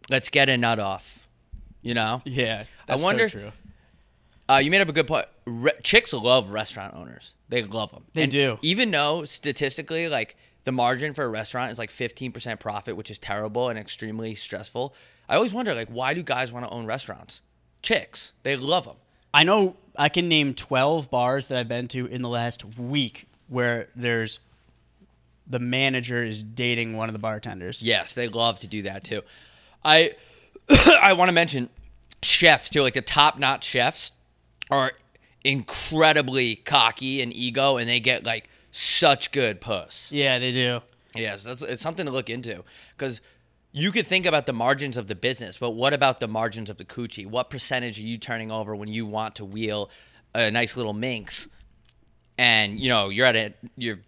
[0.09, 1.21] Let's get a nut off.
[1.83, 2.23] You know.
[2.27, 2.65] Yeah.
[2.87, 3.53] That's wonder- so true.
[4.49, 5.27] Uh, you made up a good point.
[5.45, 7.35] Re- chicks love restaurant owners.
[7.49, 8.05] They love them.
[8.15, 8.59] They do.
[8.63, 13.19] Even though statistically, like the margin for a restaurant is like 15% profit, which is
[13.19, 14.95] terrible and extremely stressful.
[15.29, 17.41] I always wonder, like, why do guys want to own restaurants?
[17.83, 18.97] Chicks, they love them.
[19.35, 23.27] I know I can name 12 bars that I've been to in the last week
[23.49, 24.39] where there's
[25.47, 27.83] the manager is dating one of the bartenders.
[27.83, 29.23] Yes, they love to do that too.
[29.85, 30.15] I
[30.69, 31.69] I want to mention
[32.23, 34.13] chefs too, like the top-notch chefs
[34.71, 34.93] are
[35.45, 40.11] incredibly cocky and ego, and they get like such good puss.
[40.11, 40.81] Yeah, they do.
[41.15, 42.65] Yes, that's it's something to look into
[42.97, 43.21] because
[43.73, 46.77] you could think about the margins of the business, but what about the margins of
[46.77, 47.27] the coochie?
[47.27, 49.91] What percentage are you turning over when you want to wheel
[50.35, 51.47] a nice little minx,
[52.37, 54.01] and you know you're at a you're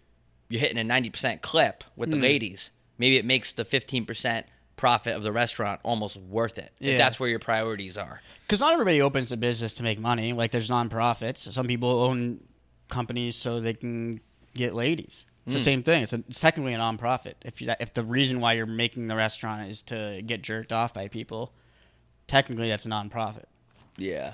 [0.49, 2.23] you're hitting a ninety percent clip with the Hmm.
[2.23, 2.71] ladies?
[2.97, 6.93] Maybe it makes the fifteen percent profit of the restaurant almost worth it Yeah.
[6.93, 8.21] if that's where your priorities are.
[8.47, 10.31] Because not everybody opens a business to make money.
[10.33, 11.51] Like there's nonprofits.
[11.51, 12.39] Some people own
[12.87, 14.21] companies so they can
[14.55, 15.25] get ladies.
[15.45, 16.03] It's the same thing.
[16.03, 17.33] It's, a, it's technically a nonprofit.
[17.43, 20.93] If you, if the reason why you're making the restaurant is to get jerked off
[20.93, 21.53] by people,
[22.27, 23.45] technically that's a nonprofit.
[23.97, 24.33] Yeah,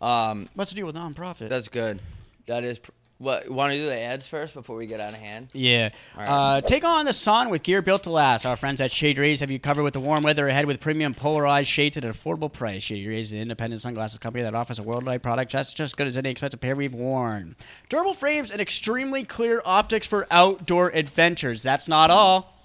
[0.00, 1.48] um, What's the deal with nonprofit?
[1.50, 2.00] that's good.
[2.46, 2.80] That is
[3.18, 3.50] what.
[3.50, 5.48] Want to do the ads first before we get out of hand?
[5.52, 5.90] Yeah.
[6.16, 6.28] right.
[6.28, 8.44] Uh, take on the sun with gear built to last.
[8.44, 11.14] Our friends at Shady Rays have you covered with the warm weather ahead with premium
[11.14, 12.82] polarized shades at an affordable price.
[12.82, 16.06] Shady Rays is an independent sunglasses company that offers a worldwide product just just good
[16.06, 17.56] as any expensive pair we've worn.
[17.88, 21.62] Durable frames and extremely clear optics for outdoor adventures.
[21.62, 22.55] That's not all.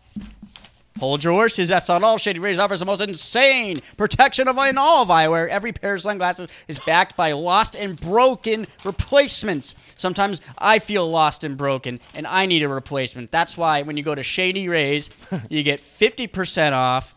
[1.00, 1.70] Hold your horses.
[1.70, 2.18] That's not all.
[2.18, 5.48] Shady Rays offers the most insane protection of in all of eyewear.
[5.48, 9.74] Every pair of sunglasses is backed by lost and broken replacements.
[9.96, 13.32] Sometimes I feel lost and broken, and I need a replacement.
[13.32, 15.10] That's why when you go to Shady Rays,
[15.50, 17.16] you get 50% off,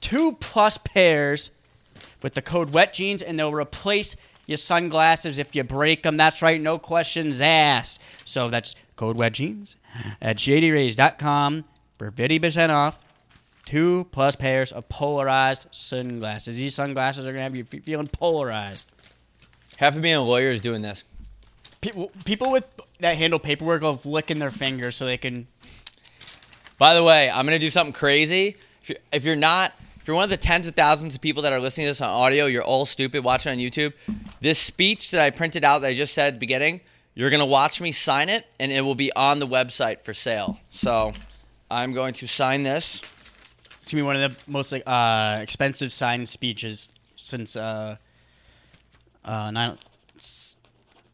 [0.00, 1.52] two plus pairs
[2.22, 6.16] with the code Wet Jeans, and they'll replace your sunglasses if you break them.
[6.16, 8.00] That's right, no questions asked.
[8.24, 9.76] So that's code Wet Jeans
[10.20, 11.64] at shadyrays.com
[11.96, 13.04] for 50% off.
[13.64, 16.56] Two plus pairs of polarized sunglasses.
[16.56, 18.90] These sunglasses are gonna have you fe- feeling polarized.
[19.76, 21.04] Half of being a lawyer is doing this.
[21.80, 22.64] People, people with
[23.00, 25.46] that handle paperwork of licking their fingers so they can.
[26.78, 28.56] By the way, I'm gonna do something crazy.
[28.82, 31.42] If you're, if you're not, if you're one of the tens of thousands of people
[31.42, 33.92] that are listening to this on audio, you're all stupid watching on YouTube.
[34.40, 36.80] This speech that I printed out that I just said at the beginning,
[37.14, 40.58] you're gonna watch me sign it, and it will be on the website for sale.
[40.70, 41.12] So,
[41.70, 43.00] I'm going to sign this.
[43.82, 47.96] It's gonna be one of the most like uh, expensive signed speeches since uh,
[49.24, 49.76] uh, nine,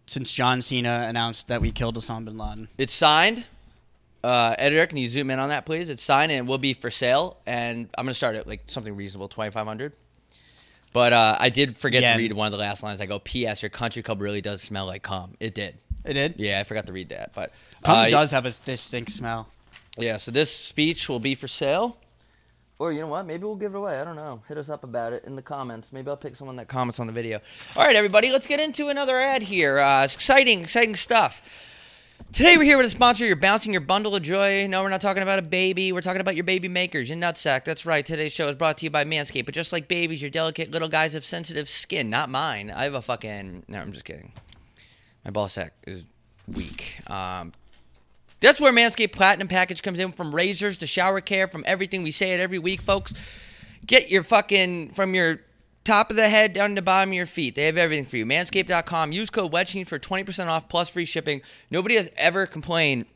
[0.07, 2.69] since John Cena announced that we killed Osama bin Laden.
[2.77, 3.45] It's signed.
[4.23, 5.89] Uh, editor, can you zoom in on that, please?
[5.89, 7.39] It's signed and it will be for sale.
[7.47, 9.93] And I'm gonna start at like something reasonable, 2,500.
[10.93, 12.13] But uh, I did forget Yeah.
[12.15, 13.01] to read one of the last lines.
[13.01, 13.63] I go, "P.S.
[13.63, 15.79] Your country club really does smell like cum." It did.
[16.05, 16.35] It did.
[16.39, 17.33] Yeah, I forgot to read that.
[17.35, 17.53] But
[17.85, 19.49] Cum uh, does have a distinct smell.
[19.99, 21.97] Yeah, so this speech will be for sale.
[22.79, 23.27] Or you know what?
[23.27, 24.01] Maybe we'll give it away.
[24.01, 24.43] I don't know.
[24.47, 25.93] Hit us up about it in the comments.
[25.93, 27.41] Maybe I'll pick someone that comments on the video.
[27.77, 29.81] All right, everybody, let's get into another ad here.
[29.81, 31.43] Uh, it's exciting, exciting stuff.
[32.33, 33.25] Today we're here with a sponsor.
[33.25, 34.67] You're bouncing your bundle of joy.
[34.69, 35.93] No, we're not talking about a baby.
[35.93, 37.65] We're talking about your baby makers, your nutsack.
[37.65, 38.05] That's right.
[38.05, 39.47] Today's show is brought to you by Manscaped.
[39.47, 42.11] But just like babies, your delicate little guys have sensitive skin.
[42.11, 42.71] Not mine.
[42.71, 43.65] I have a fucking.
[43.67, 44.33] No, I'm just kidding.
[45.25, 46.05] My ball sack is
[46.47, 47.01] weak.
[47.11, 47.53] Um,
[48.41, 52.11] that's where Manscaped Platinum Package comes in from razors to shower care, from everything we
[52.11, 53.15] say it every week, folks.
[53.87, 55.41] Get your fucking from your
[55.85, 57.55] top of the head down to the bottom of your feet.
[57.55, 58.27] They have everything for you.
[58.27, 59.13] Manscaped.com.
[59.13, 61.41] Use code WEDGEHEAT for 20% off plus free shipping.
[61.71, 63.07] Nobody has ever complained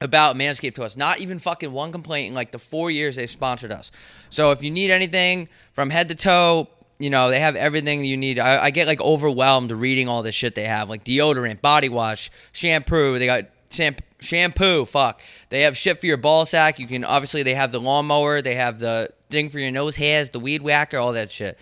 [0.00, 0.96] about Manscaped to us.
[0.96, 3.90] Not even fucking one complaint in like the four years they've sponsored us.
[4.30, 8.16] So if you need anything from head to toe, you know, they have everything you
[8.16, 8.38] need.
[8.38, 12.30] I, I get like overwhelmed reading all the shit they have, like deodorant, body wash,
[12.52, 13.18] shampoo.
[13.18, 14.84] They got sham- shampoo.
[14.84, 15.20] Fuck.
[15.50, 16.78] They have shit for your ball sack.
[16.78, 18.42] You can obviously they have the lawnmower.
[18.42, 21.58] They have the thing for your nose hairs, the weed whacker, all that shit.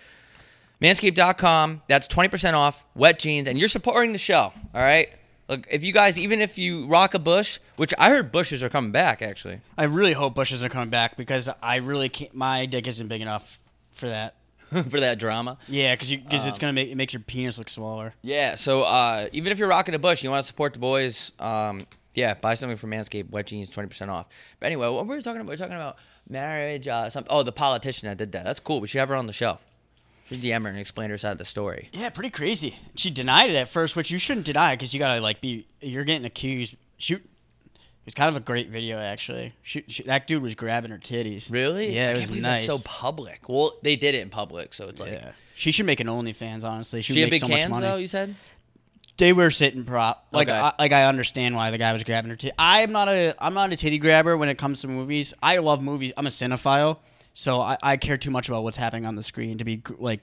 [0.81, 1.81] Manscaped.com.
[1.87, 4.53] That's 20% off wet jeans, and you're supporting the show.
[4.73, 5.09] All right.
[5.47, 8.69] Look, if you guys, even if you rock a bush, which I heard bushes are
[8.69, 9.61] coming back, actually.
[9.77, 12.33] I really hope bushes are coming back because I really can't.
[12.33, 13.59] My dick isn't big enough
[13.93, 14.35] for that.
[14.89, 15.57] for that drama.
[15.67, 18.15] Yeah, because because it's gonna make it makes your penis look smaller.
[18.23, 21.31] Yeah, so uh, even if you're rocking a bush, you want to support the boys.
[21.39, 23.29] Um, yeah, buy something from Manscaped.
[23.29, 24.27] Wet jeans, twenty percent off.
[24.59, 25.49] But anyway, what were we talking about?
[25.49, 25.97] We are talking about
[26.29, 26.87] marriage.
[26.87, 28.45] Uh, some oh, the politician that did that.
[28.45, 28.81] That's cool.
[28.81, 29.59] We should have her on the show.
[30.27, 31.89] Should DM her and explain her side of the story.
[31.93, 32.79] Yeah, pretty crazy.
[32.95, 35.67] She denied it at first, which you shouldn't deny because you gotta like be.
[35.81, 36.75] You're getting accused.
[36.97, 39.53] Shoot, it was kind of a great video actually.
[39.61, 41.51] Shoot, shoot that dude was grabbing her titties.
[41.51, 41.95] Really?
[41.95, 42.65] Yeah, it was nice.
[42.65, 43.47] So public.
[43.47, 45.11] Well, they did it in public, so it's like.
[45.11, 46.63] yeah, she should make an OnlyFans.
[46.63, 47.85] Honestly, she, She would make big so much money.
[47.85, 47.97] though.
[47.97, 48.35] You said.
[49.17, 50.27] They were sitting prop.
[50.31, 50.57] Like, Okay.
[50.59, 52.53] I, like I understand why the guy was grabbing her titty.
[52.59, 55.33] I'm not a I'm not a titty grabber when it comes to movies.
[55.41, 56.11] I love movies.
[56.17, 56.97] I'm a cinephile,
[57.33, 60.21] so I, I care too much about what's happening on the screen to be like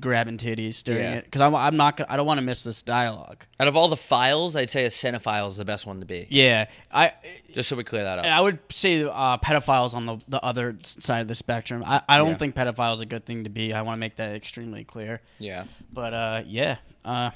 [0.00, 1.14] grabbing titties during Yeah.
[1.16, 3.44] it because I'm I'm not gonna, I don't want to miss this dialogue.
[3.60, 6.26] Out of all the files, I'd say a cinephile is the best one to be.
[6.30, 7.12] Yeah, I
[7.54, 8.24] Just so we clear that up.
[8.24, 11.82] and I would say uh, pedophiles on the the other side of the spectrum.
[11.86, 12.34] I, I don't Yeah.
[12.36, 13.72] think pedophile is a good thing to be.
[13.74, 15.20] I want to make that extremely clear.
[15.38, 15.64] Yeah.
[15.92, 17.30] But uh, yeah, uh,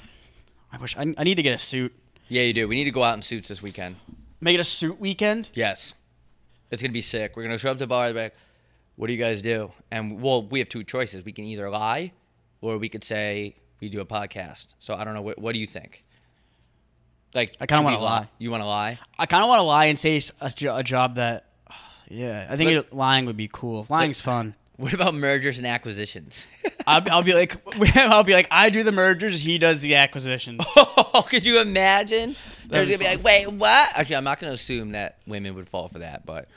[0.71, 1.93] I wish I, I need to get a suit.
[2.27, 2.67] Yeah, you do.
[2.67, 3.97] We need to go out in suits this weekend.
[4.39, 5.49] Make it a suit weekend.
[5.53, 5.93] Yes.
[6.71, 7.35] It's gonna be sick.
[7.35, 8.11] We're gonna show up to the bar.
[8.11, 8.33] Like,
[8.95, 9.71] what do you guys do?
[9.91, 11.25] And well, we have two choices.
[11.25, 12.13] We can either lie,
[12.61, 14.67] or we could say we do a podcast.
[14.79, 15.21] So I don't know.
[15.21, 16.05] What, what do you think?
[17.33, 18.27] Like, I kinda wanna lie.
[18.37, 18.99] You want to lie?
[19.19, 21.45] I kind of want to lie and say a, a job that,
[22.09, 23.85] yeah, I think it, lying would be cool.
[23.89, 24.55] Lying's fun.
[24.81, 26.43] What about mergers and acquisitions?
[26.87, 27.55] I'll, I'll be like,
[27.95, 30.65] I'll be like, I do the mergers, he does the acquisitions.
[30.75, 32.35] oh, could you imagine?
[32.65, 33.89] There's gonna be be like, wait, what?
[33.95, 36.47] Actually, I'm not gonna assume that women would fall for that, but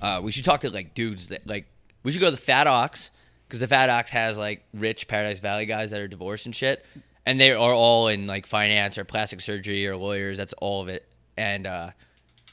[0.00, 1.66] uh, we should talk to like dudes that like.
[2.02, 3.10] We should go to the Fat Ox
[3.46, 6.86] because the Fat Ox has like rich Paradise Valley guys that are divorced and shit,
[7.26, 10.38] and they are all in like finance or plastic surgery or lawyers.
[10.38, 11.90] That's all of it, and uh,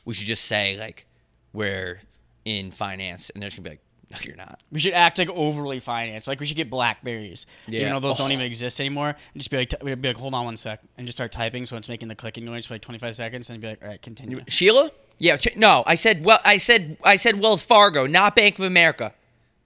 [0.03, 1.07] we should just say like
[1.53, 2.01] we're
[2.43, 4.59] in finance, and they're just gonna be like, no, you're not.
[4.71, 6.27] We should act like overly financed.
[6.27, 7.81] Like we should get Blackberries, Yeah.
[7.81, 8.33] even though those don't Oh.
[8.33, 9.09] even exist anymore.
[9.09, 11.65] And just be like, t- be like, hold on one sec, and just start typing
[11.65, 14.01] so it's making the clicking noise for like 25 seconds, and be like, all right,
[14.01, 14.41] continue.
[14.47, 14.91] Sheila?
[15.17, 19.13] Yeah, no, I said well, I said I said Wells Fargo, not Bank of America.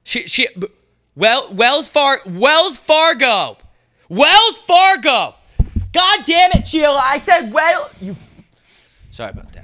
[0.03, 0.67] She, she, b-
[1.15, 3.57] well, Wells Far, Wells Fargo,
[4.09, 5.35] Wells Fargo.
[5.93, 7.01] God damn it, Sheila!
[7.01, 7.89] I said well.
[8.01, 8.17] You.
[9.11, 9.54] Sorry about that.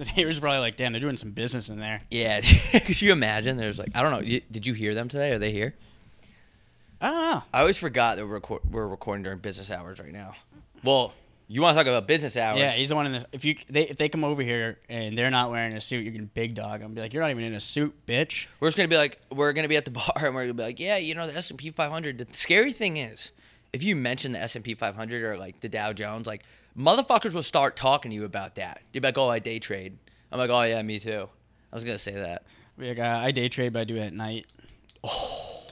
[0.00, 2.00] The neighbors are probably like, damn, they're doing some business in there.
[2.10, 3.58] Yeah, could you imagine?
[3.58, 4.20] There's like I don't know.
[4.20, 5.30] You, did you hear them today?
[5.32, 5.74] Are they here?
[7.02, 7.42] I don't know.
[7.52, 10.32] I always forgot that we're, record, we're recording during business hours right now.
[10.82, 11.12] Well,
[11.48, 12.60] you want to talk about business hours?
[12.60, 13.26] Yeah, he's the one in the.
[13.32, 16.12] If you they if they come over here and they're not wearing a suit, you
[16.12, 16.94] can big dog them.
[16.94, 18.46] Be like, you're not even in a suit, bitch.
[18.58, 20.62] We're just gonna be like, we're gonna be at the bar, and we're gonna be
[20.62, 22.16] like, yeah, you know, the S and P 500.
[22.16, 23.32] The scary thing is,
[23.74, 26.44] if you mention the S and P 500 or like the Dow Jones, like
[26.76, 28.80] motherfuckers will start talking to you about that.
[28.92, 29.98] You're like, oh, I day trade.
[30.32, 31.28] I'm like, oh yeah, me too.
[31.72, 32.44] I was gonna say that.
[32.78, 34.46] Like, uh, I day trade, but I do it at night.
[35.04, 35.64] Oh,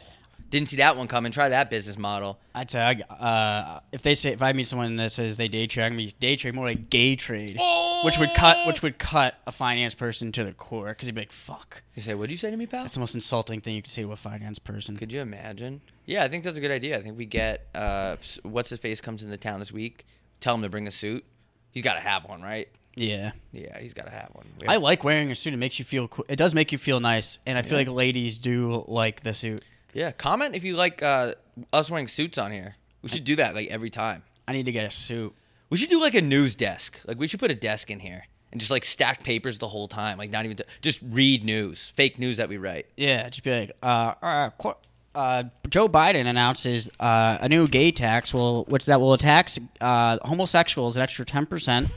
[0.51, 1.31] Didn't see that one coming.
[1.33, 2.39] Try that business model.
[2.55, 5.49] I tell say I- uh, if they say if I meet someone that says they
[5.49, 7.59] day trade, I'm gonna be day trade more like gay trade,
[8.05, 11.21] which would cut which would cut a finance person to the core because he'd be
[11.23, 12.83] like, "Fuck." You say, what'd you say to me, pal?
[12.85, 14.97] That's the most insulting thing you could say to a finance person.
[14.97, 15.83] Could you imagine?
[16.07, 16.97] Yeah, I think that's a good idea.
[16.99, 20.07] I think we get uh, what's his face comes into town this week.
[20.41, 21.25] Tell him to bring a suit.
[21.71, 22.69] He's got to have one, right?
[22.95, 24.47] Yeah, Yeah, he's got to have one.
[24.61, 25.55] We I like wearing a suit.
[25.55, 26.09] It makes you feel.
[26.09, 26.25] Cool.
[26.29, 29.63] It does make you feel nice, and I feel like ladies do like the suit.
[29.93, 31.35] yeah, comment if you like uh,
[31.73, 32.75] us wearing suits on here.
[33.03, 34.25] We should do that like every time.
[34.49, 35.33] I need to get a suit.
[35.71, 36.99] We should do like a news desk.
[37.07, 39.87] Like we should put a desk in here and just like stack papers the whole
[39.87, 40.19] time.
[40.19, 42.87] Like not even t- just read news, fake news that we write.
[42.97, 44.51] Yeah, just be like, uh, uh,
[45.19, 50.19] uh, Joe Biden announces uh, a new gay tax, will which that will tax uh,
[50.23, 51.89] homosexuals an extra ten percent.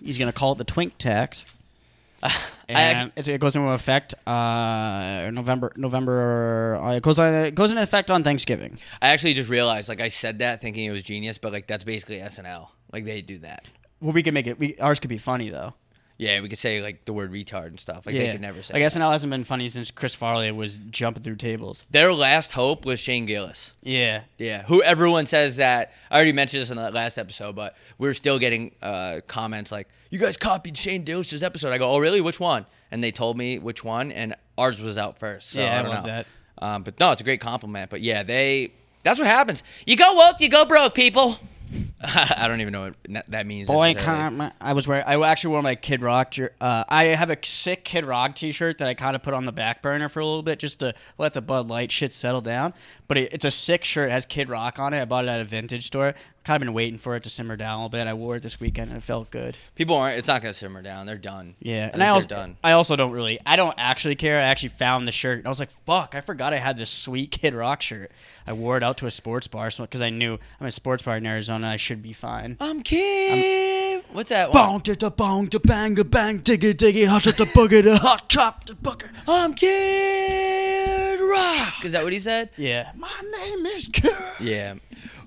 [0.00, 1.44] He's going to call it the twink tax,
[2.68, 5.70] and actually, it goes into effect uh, November.
[5.76, 6.76] November.
[6.82, 8.78] Uh, it goes on, it goes into effect on Thanksgiving.
[9.02, 11.84] I actually just realized like I said that thinking it was genius, but like that's
[11.84, 12.68] basically SNL.
[12.90, 13.68] Like they do that.
[14.00, 14.58] Well, we could make it.
[14.58, 15.74] We, ours could be funny though.
[16.18, 18.06] Yeah, we could say like the word retard and stuff.
[18.06, 18.74] Like they could never say.
[18.74, 18.98] Like that.
[18.98, 21.84] SNL hasn't been funny since Chris Farley was jumping through tables.
[21.90, 23.72] Their last hope was Shane Gillis.
[23.82, 25.92] Yeah, Yeah, who everyone says that.
[26.10, 29.88] I already mentioned this in the last episode, but we're still getting uh, comments like,
[30.10, 32.20] "You guys copied Shane Gillis's episode." I go, "Oh, really?
[32.22, 35.50] Which one?" And they told me which one, and ours was out first.
[35.50, 36.12] So Yeah, I don't love know.
[36.12, 36.26] that.
[36.58, 37.90] Um, but no, it's a great compliment.
[37.90, 38.72] But yeah, they.
[39.02, 39.62] That's what happens.
[39.86, 41.38] You go woke, you go broke, people.
[42.02, 43.66] I don't even know what that means.
[43.66, 44.54] Boycott.
[44.60, 45.04] I was wearing.
[45.06, 46.34] I actually wore my Kid Rock.
[46.60, 49.52] Uh, I have a sick Kid Rock T-shirt that I kind of put on the
[49.52, 52.74] back burner for a little bit just to let the Bud Light shit settle down.
[53.08, 54.08] But it, it's a sick shirt.
[54.08, 55.00] It has Kid Rock on it.
[55.00, 56.14] I bought it at a vintage store.
[56.46, 58.06] Kind of been waiting for it to simmer down a little bit.
[58.06, 59.58] I wore it this weekend and it felt good.
[59.74, 60.16] People aren't.
[60.16, 61.04] It's not gonna simmer down.
[61.04, 61.56] They're done.
[61.58, 62.56] Yeah, I and I also done.
[62.62, 63.40] I also don't really.
[63.44, 64.38] I don't actually care.
[64.38, 65.38] I actually found the shirt.
[65.38, 66.14] And I was like, "Fuck!
[66.14, 68.12] I forgot I had this sweet Kid Rock shirt."
[68.46, 71.16] I wore it out to a sports bar because I knew I'm a sports bar
[71.16, 71.66] in Arizona.
[71.66, 72.56] I should be fine.
[72.60, 74.04] I'm kid.
[74.12, 74.62] What's that one?
[74.62, 78.66] Bong to bong to bang a bang diggy diggy hot to booger the hot chop
[78.66, 79.10] the booger.
[79.26, 81.84] I'm Kid Rock.
[81.84, 82.50] Is that what he said?
[82.56, 82.92] Yeah.
[82.94, 84.14] My name is Kid.
[84.38, 84.74] Yeah.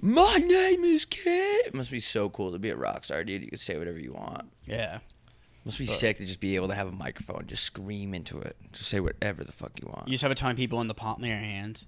[0.02, 1.68] My name is Kid.
[1.68, 3.42] It must be so cool to be a rock star, dude.
[3.42, 4.50] You can say whatever you want.
[4.66, 5.00] Yeah.
[5.66, 8.56] Must be sick to just be able to have a microphone, just scream into it,
[8.72, 10.08] just say whatever the fuck you want.
[10.08, 11.86] You just have a ton of people in the palm of your hands.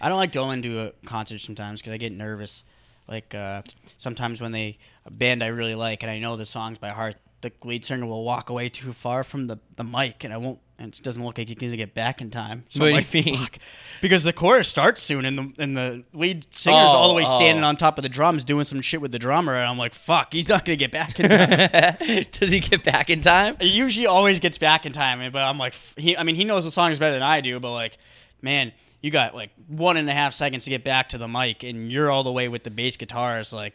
[0.00, 2.64] I don't like going to a concert sometimes because I get nervous.
[3.06, 3.62] Like uh,
[3.96, 7.16] sometimes when they a band I really like and I know the songs by heart,
[7.40, 10.58] the lead singer will walk away too far from the, the mic and I won't.
[10.80, 12.64] And it doesn't look like he can get back in time.
[12.68, 13.36] So What do you like, mean?
[13.36, 13.58] fuck.
[14.00, 17.24] Because the chorus starts soon and the and the lead singer's oh, all the way
[17.26, 17.66] Oh, standing oh.
[17.68, 20.32] on top of the drums doing some shit with the drummer and I'm like, fuck,
[20.32, 21.96] he's not gonna get back in time.
[22.32, 23.56] Does he get back in time?
[23.58, 26.62] He usually always gets back in time, but I'm like, he, I mean, he knows
[26.64, 27.98] the songs better than I do, but like,
[28.40, 28.70] man,
[29.02, 31.90] you got like one and a half seconds to get back to the mic, and
[31.90, 33.74] you're all the way with the bass guitarist, like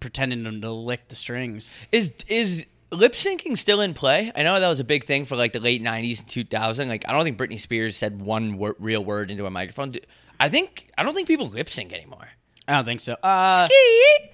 [0.00, 1.70] pretending to lick the strings.
[1.92, 4.32] Is is lip syncing still in play?
[4.34, 6.88] I know that was a big thing for like the late '90s and 2000.
[6.88, 9.94] Like I don't think Britney Spears said one wor- real word into a microphone.
[10.40, 12.28] I think I don't think people lip sync anymore.
[12.66, 13.16] I don't think so.
[13.22, 14.30] Uh, Ski.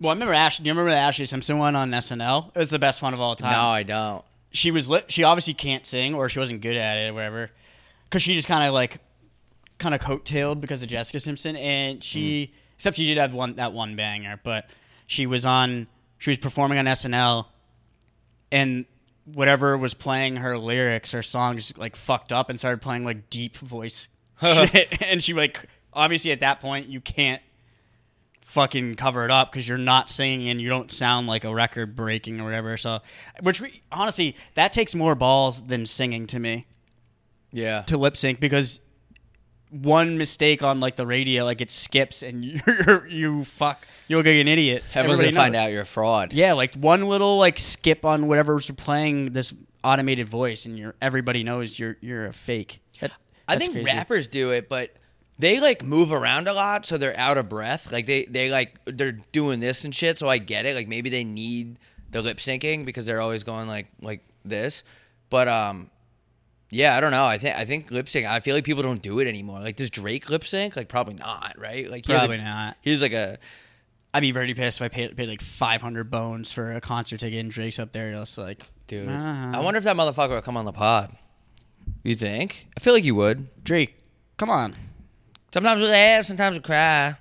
[0.00, 0.62] well, I remember Ashlee.
[0.62, 2.48] Do you remember the Ashlee Simpson one on SNL?
[2.54, 3.52] It was the best one of all time.
[3.52, 4.24] No, I don't.
[4.50, 5.10] she was lit.
[5.10, 7.50] She obviously can't sing, or she wasn't good at it, or whatever.
[8.04, 8.98] Because she just kind of like,
[9.78, 13.72] kind of coattailed because of Jessica Simpson, and she, except she did have one that
[13.72, 14.68] one banger, but
[15.06, 15.86] she was on,
[16.18, 17.46] she was performing on SNL,
[18.52, 18.84] and
[19.24, 23.56] whatever was playing her lyrics her songs like fucked up and started playing like deep
[23.58, 24.08] voice
[24.40, 27.42] shit, and she like obviously at that point you can't
[28.40, 31.94] fucking cover it up because you're not singing and you don't sound like a record
[31.94, 32.78] breaking or whatever.
[32.78, 33.00] So,
[33.42, 36.66] which we, honestly, that takes more balls than singing to me
[37.52, 37.82] Yeah.
[37.82, 38.80] to lip sync because
[39.70, 44.26] one mistake on like the radio, like it skips and you're you fuck, you look
[44.26, 44.82] like an idiot.
[44.94, 46.32] Everyone's Everybody gonna find out you're a fraud.
[46.32, 49.52] Yeah, like one little like skip on whatever's playing this
[49.84, 52.80] automated voice, and you're everybody knows you're you're a fake.
[53.00, 53.12] That-
[53.46, 53.86] I think crazy.
[53.86, 54.94] rappers do it, but
[55.38, 57.90] they like move around a lot, so they're out of breath.
[57.92, 60.18] Like they they like they're doing this and shit.
[60.18, 60.74] So I get it.
[60.74, 61.78] Like maybe they need
[62.10, 64.82] the lip syncing because they're always going like like this.
[65.30, 65.90] But um,
[66.70, 67.24] yeah, I don't know.
[67.24, 68.26] I think I think lip sync.
[68.26, 69.60] I feel like people don't do it anymore.
[69.60, 70.76] Like does Drake lip sync?
[70.76, 71.90] Like probably not, right?
[71.90, 72.76] Like he has a- Probably not.
[72.82, 73.38] He's like a
[74.14, 77.38] I'd be very pissed if I paid, paid like 500 bones for a concert ticket
[77.40, 78.10] and Drake's up there.
[78.12, 79.08] It's like, dude.
[79.08, 81.14] I wonder if that motherfucker will come on the pod.
[82.02, 82.68] You think?
[82.76, 83.48] I feel like you would.
[83.64, 83.94] Drake,
[84.38, 84.74] come on.
[85.52, 87.16] Sometimes we laugh, sometimes we cry.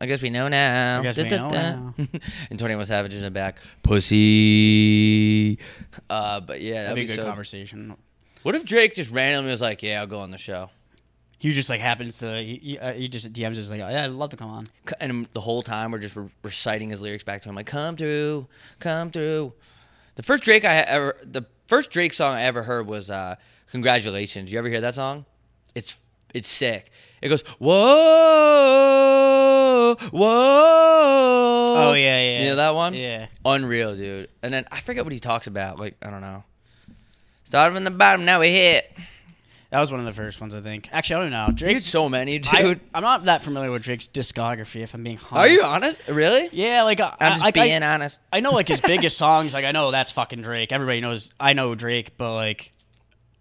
[0.00, 1.00] I guess we know now.
[1.00, 1.94] I guess we know now.
[2.50, 3.58] and 21 Savage in the back.
[3.82, 5.58] Pussy.
[6.08, 7.96] Uh, but yeah, that'd, That'd be a good so- conversation.
[8.42, 10.70] What if Drake just randomly was like, "Yeah, I'll go on the show,"
[11.40, 14.10] He just like happens to he, he, uh, he just DMs us like, yeah, I'd
[14.10, 14.66] love to come on.
[14.86, 17.66] C- and the whole time we're just re- reciting his lyrics back to him, like,
[17.66, 18.46] "Come through,
[18.78, 19.54] come through."
[20.16, 23.36] The first Drake I ever, the first Drake song I ever heard was uh,
[23.70, 25.24] "Congratulations." You ever hear that song?
[25.74, 25.96] It's
[26.34, 26.90] it's sick.
[27.22, 27.76] It goes whoa,
[30.10, 30.26] whoa.
[31.78, 32.42] Oh yeah, yeah.
[32.42, 32.92] You know that one?
[32.92, 33.28] Yeah.
[33.46, 34.28] Unreal, dude.
[34.42, 35.78] And then I forget what he talks about.
[35.78, 36.44] Like I don't know.
[37.50, 38.92] Started from the bottom, now we hit.
[39.70, 40.88] That was one of the first ones I think.
[40.92, 41.48] Actually, I don't know.
[41.52, 41.82] Drake.
[41.82, 42.48] so many, dude.
[42.52, 44.82] I, I'm not that familiar with Drake's discography.
[44.84, 45.32] If I'm being honest.
[45.32, 46.06] Are you honest?
[46.06, 46.48] Really?
[46.52, 48.20] Yeah, like I, I'm just I, like, I- being honest.
[48.32, 49.52] I know like his biggest songs.
[49.52, 50.70] Like I know that's fucking Drake.
[50.70, 52.72] Everybody knows I know Drake, but like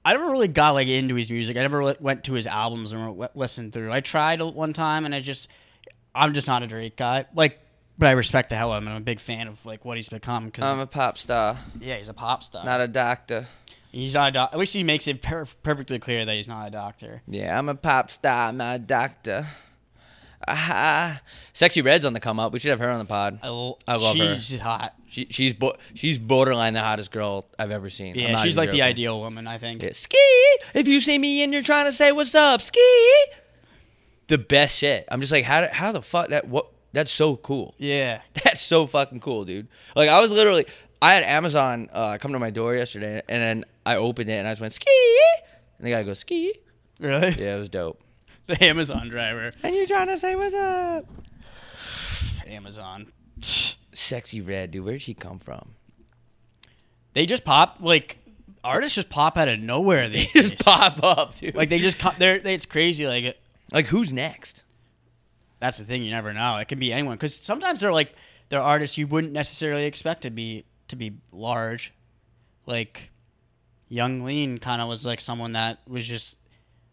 [0.04, 1.56] I never really got like into his music.
[1.56, 3.92] I never went to his albums and listened through.
[3.94, 5.50] I tried one time, and I just
[6.16, 7.26] I'm just not a Drake guy.
[7.36, 7.60] Like,
[8.00, 8.88] but I respect the hell out of him.
[8.88, 11.60] And I'm a big fan of like what he's become because I'm a pop star,
[11.80, 12.66] yeah, he's a pop star.
[12.66, 13.48] not a doctor.
[13.92, 16.68] He's not a doc- At least he makes it per- perfectly clear that he's not
[16.68, 17.22] a doctor.
[17.28, 19.48] Yeah, I'm a pop star, I'm not a doctor.
[20.48, 21.22] Aha.
[21.54, 22.54] Sexyy Red's on the come up.
[22.54, 23.40] We should have her on the pod.
[23.44, 24.40] I, l- I love her.
[24.40, 24.94] she's hot.
[25.10, 28.16] She, she's bo- she's borderline the hottest girl I've ever seen.
[28.16, 29.48] Yeah, she's like the ideal woman.
[29.48, 29.82] I think.
[29.84, 30.18] Yeah, ski.
[30.74, 32.80] If you see me and you're trying to say what's up, ski.
[34.28, 35.06] The best shit.
[35.12, 36.68] I'm just like, how how the fuck that what?
[36.94, 37.76] That's so cool.
[37.78, 38.22] Yeah.
[38.44, 39.68] That's so fucking cool, dude.
[39.96, 40.66] Like I was literally,
[41.02, 44.48] I had Amazon uh, come to my door yesterday, and then I opened it and
[44.48, 45.18] I just went ski,
[45.78, 46.54] and the guy goes ski.
[47.00, 47.30] Really?
[47.40, 48.02] Yeah, it was dope.
[48.48, 49.54] The Amazon driver.
[49.62, 51.06] And you're trying to say what's up?
[52.48, 53.12] Amazon.
[53.42, 54.84] Sexyy Red, dude.
[54.86, 55.76] Where'd she come from?
[57.14, 58.18] They just pop like
[58.64, 60.52] artists just pop out of nowhere They these days.
[60.52, 61.54] just pop up, dude.
[61.56, 63.06] Like they just come, they're they, it's crazy.
[63.08, 63.38] Like
[63.72, 64.64] like who's next?
[65.60, 66.02] that's the thing.
[66.02, 66.58] You never know.
[66.58, 68.14] It can be anyone because sometimes they're like
[68.50, 71.94] they're artists you wouldn't necessarily expect to be to be large.
[72.66, 73.12] Like
[73.88, 76.40] Yung Lean kind of was like someone that was just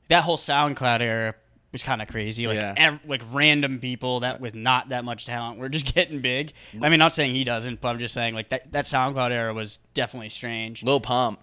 [0.08, 1.34] that whole SoundCloud era
[1.72, 2.46] was kind of crazy.
[2.46, 2.74] Like Yeah.
[2.76, 6.52] ev- like random people that with not that much talent were just getting big.
[6.80, 9.52] I mean, not saying he doesn't, but I'm just saying like that that SoundCloud era
[9.52, 10.82] was definitely strange.
[10.82, 11.40] Lil Pump.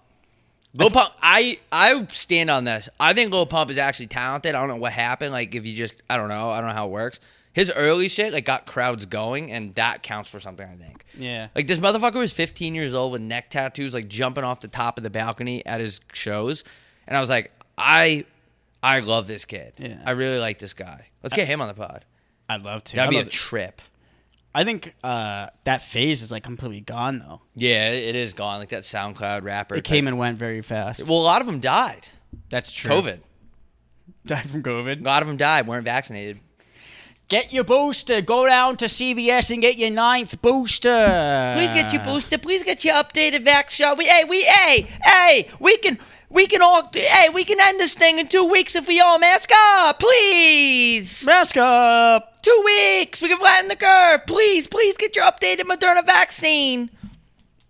[0.76, 2.88] Lil Pump, I I stand on this.
[2.98, 4.56] I think Lil Pump is actually talented.
[4.56, 5.30] I don't know what happened.
[5.30, 6.50] Like if you just, I don't know.
[6.50, 7.20] I don't know how it works.
[7.54, 10.68] His early shit like got crowds going, and that counts for something.
[10.68, 11.04] I think.
[11.16, 11.48] Yeah.
[11.54, 14.98] Like this motherfucker was 15 years old with neck tattoos, like jumping off the top
[14.98, 16.64] of the balcony at his shows,
[17.06, 18.24] and I was like, I,
[18.82, 19.72] I love this kid.
[19.78, 20.02] Yeah.
[20.04, 21.06] I really like this guy.
[21.22, 22.04] Let's get him on the pod.
[22.48, 22.96] I'd love to.
[22.96, 23.80] That'd I'd be a to- trip.
[24.56, 27.40] I think uh, that phase is like completely gone though.
[27.56, 28.58] Yeah, it it is gone.
[28.58, 29.74] Like that SoundCloud rapper.
[29.76, 31.08] It came and went very fast.
[31.08, 32.06] Well, a lot of them died.
[32.50, 32.90] That's true.
[32.90, 33.18] COVID.
[34.26, 35.00] died from COVID.
[35.00, 35.66] A lot of them died.
[35.66, 36.40] weren't vaccinated.
[37.28, 38.20] Get your booster.
[38.20, 41.52] Go down to CVS and get your ninth booster.
[41.56, 42.36] Please get your booster.
[42.38, 43.96] Please get your updated vax shot.
[43.96, 45.98] We, hey, we, hey, hey, we can,
[46.28, 49.18] we can all, hey, we can end this thing in two weeks if we all
[49.18, 49.98] mask up.
[50.00, 52.42] Please, Mask up.
[52.42, 53.22] two weeks.
[53.22, 54.26] We can flatten the curve.
[54.26, 56.90] Please, please get your updated Moderna vaccine.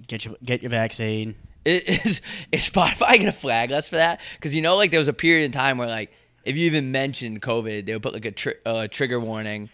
[0.08, 1.36] Get your get your vaccine.
[1.64, 2.20] Is
[2.52, 4.20] is Spotify gonna flag us for that?
[4.34, 6.12] Because you know, like there was a period in time where, like,
[6.44, 9.70] if you even mentioned COVID, they would put like a tri- uh, trigger warning.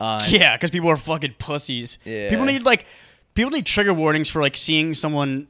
[0.00, 1.98] On, Yeah, because people are fucking pussies.
[2.04, 2.30] Yeah.
[2.30, 2.86] People need like
[3.34, 5.48] people need trigger warnings for like seeing someone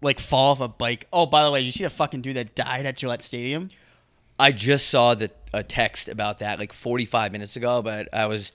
[0.00, 1.06] like fall off a bike.
[1.12, 3.70] Oh, by the way, did you see the fucking dude that died at Gillette Stadium?
[4.38, 8.50] I just saw the a text about that like 45 minutes ago, but I was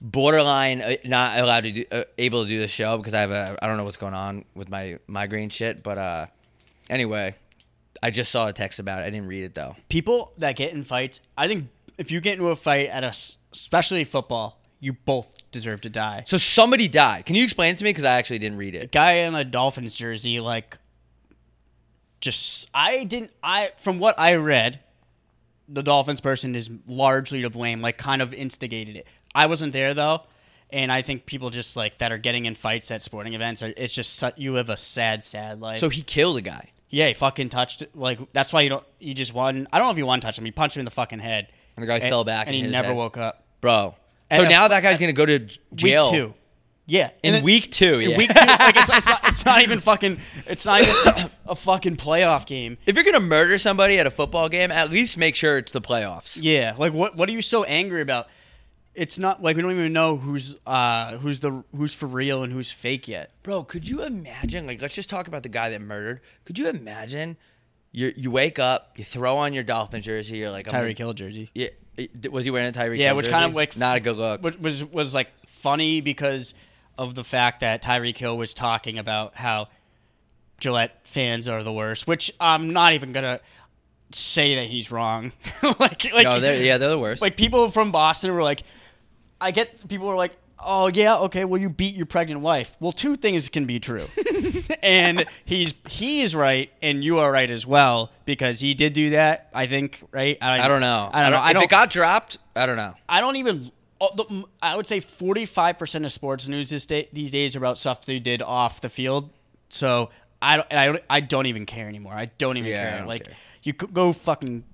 [0.00, 3.30] borderline uh, not allowed to do, uh, able to do the show because I have
[3.30, 5.82] a I don't know what's going on with my migraine shit.
[5.82, 6.26] But uh,
[6.90, 7.34] anyway,
[8.02, 9.06] I just saw a text about it.
[9.06, 9.76] I didn't read it though.
[9.88, 13.14] People that get in fights, I think if you get into a fight at a,
[13.52, 16.24] especially football, you both deserve to die.
[16.26, 17.26] So somebody died.
[17.26, 17.90] Can you explain it to me?
[17.90, 18.90] Because I actually didn't read it.
[18.90, 20.78] guy in a Dolphins jersey, like,
[22.20, 23.30] just I didn't.
[23.42, 24.80] I from what I read,
[25.68, 27.80] the Dolphins person is largely to blame.
[27.80, 29.06] Like, kind of instigated it.
[29.34, 30.22] I wasn't there though,
[30.70, 33.62] and I think people just like that are getting in fights at sporting events.
[33.62, 35.78] Are, it's just you live a sad, sad life.
[35.78, 37.82] So he killed a guy, yeah, he fucking touched.
[37.94, 38.84] Like that's why you don't.
[39.00, 39.66] You just won.
[39.72, 40.46] I don't know if you one touched him.
[40.46, 41.48] You punched him in the fucking head.
[41.76, 42.96] and the guy fell back and he hit his never head.
[42.96, 43.44] woke up.
[43.60, 43.96] bro.
[44.30, 45.40] And So a- now that guy's gonna go to
[45.74, 46.34] jail Week two.
[46.84, 48.00] Yeah, in then- week two.
[48.00, 48.16] in yeah.
[48.18, 50.18] Week two, like it's, it's, not, it's not even fucking.
[50.46, 52.76] It's not even a fucking playoff game.
[52.86, 55.80] if you're gonna murder somebody at a football game, at least make sure it's the
[55.80, 56.36] playoffs.
[56.40, 57.16] Yeah, like what?
[57.16, 58.28] What are you so angry about?
[58.94, 62.52] It's not like we don't even know who's uh who's the who's for real and
[62.52, 63.30] who's fake yet.
[63.42, 64.66] Bro, could you imagine?
[64.66, 66.20] Like, let's just talk about the guy that murdered.
[66.44, 67.36] Could you imagine
[67.92, 70.36] You you wake up, you throw on your Dolphin jersey.
[70.38, 71.50] You're like, Tyreek gonna- Hill jersey.
[71.54, 71.68] Yeah,
[72.30, 72.98] was he wearing a Tyreek?
[72.98, 74.42] Yeah, Hill which kind of like not a good look.
[74.42, 76.54] Which was was like funny because
[76.98, 79.68] of the fact that Tyreek Hill was talking about how
[80.60, 82.06] Gillette fans are the worst.
[82.06, 83.40] Which I'm not even gonna
[84.10, 85.32] say that he's wrong.
[85.62, 87.22] like like no, they're, yeah, they're the worst.
[87.22, 88.62] like people from Boston were like,
[89.42, 90.32] I get people are like,
[90.64, 92.76] oh yeah, okay, well you beat your pregnant wife.
[92.80, 94.08] Well, two things can be true,
[94.82, 99.10] and he's he is right, and you are right as well because he did do
[99.10, 99.48] that.
[99.52, 100.38] I think right.
[100.40, 101.10] I don't know.
[101.12, 101.38] I don't know.
[101.38, 101.62] I if don't.
[101.64, 102.94] it got dropped, I don't know.
[103.08, 103.72] I don't even.
[104.00, 107.78] oh, I would say forty-five percent of sports news this day, these days are about
[107.78, 109.30] stuff they did off the field.
[109.68, 110.72] So I don't.
[110.72, 112.14] I don't, I don't even care anymore.
[112.14, 112.98] I don't even Yeah, care.
[112.98, 113.34] don't like care.
[113.62, 114.64] you could go fucking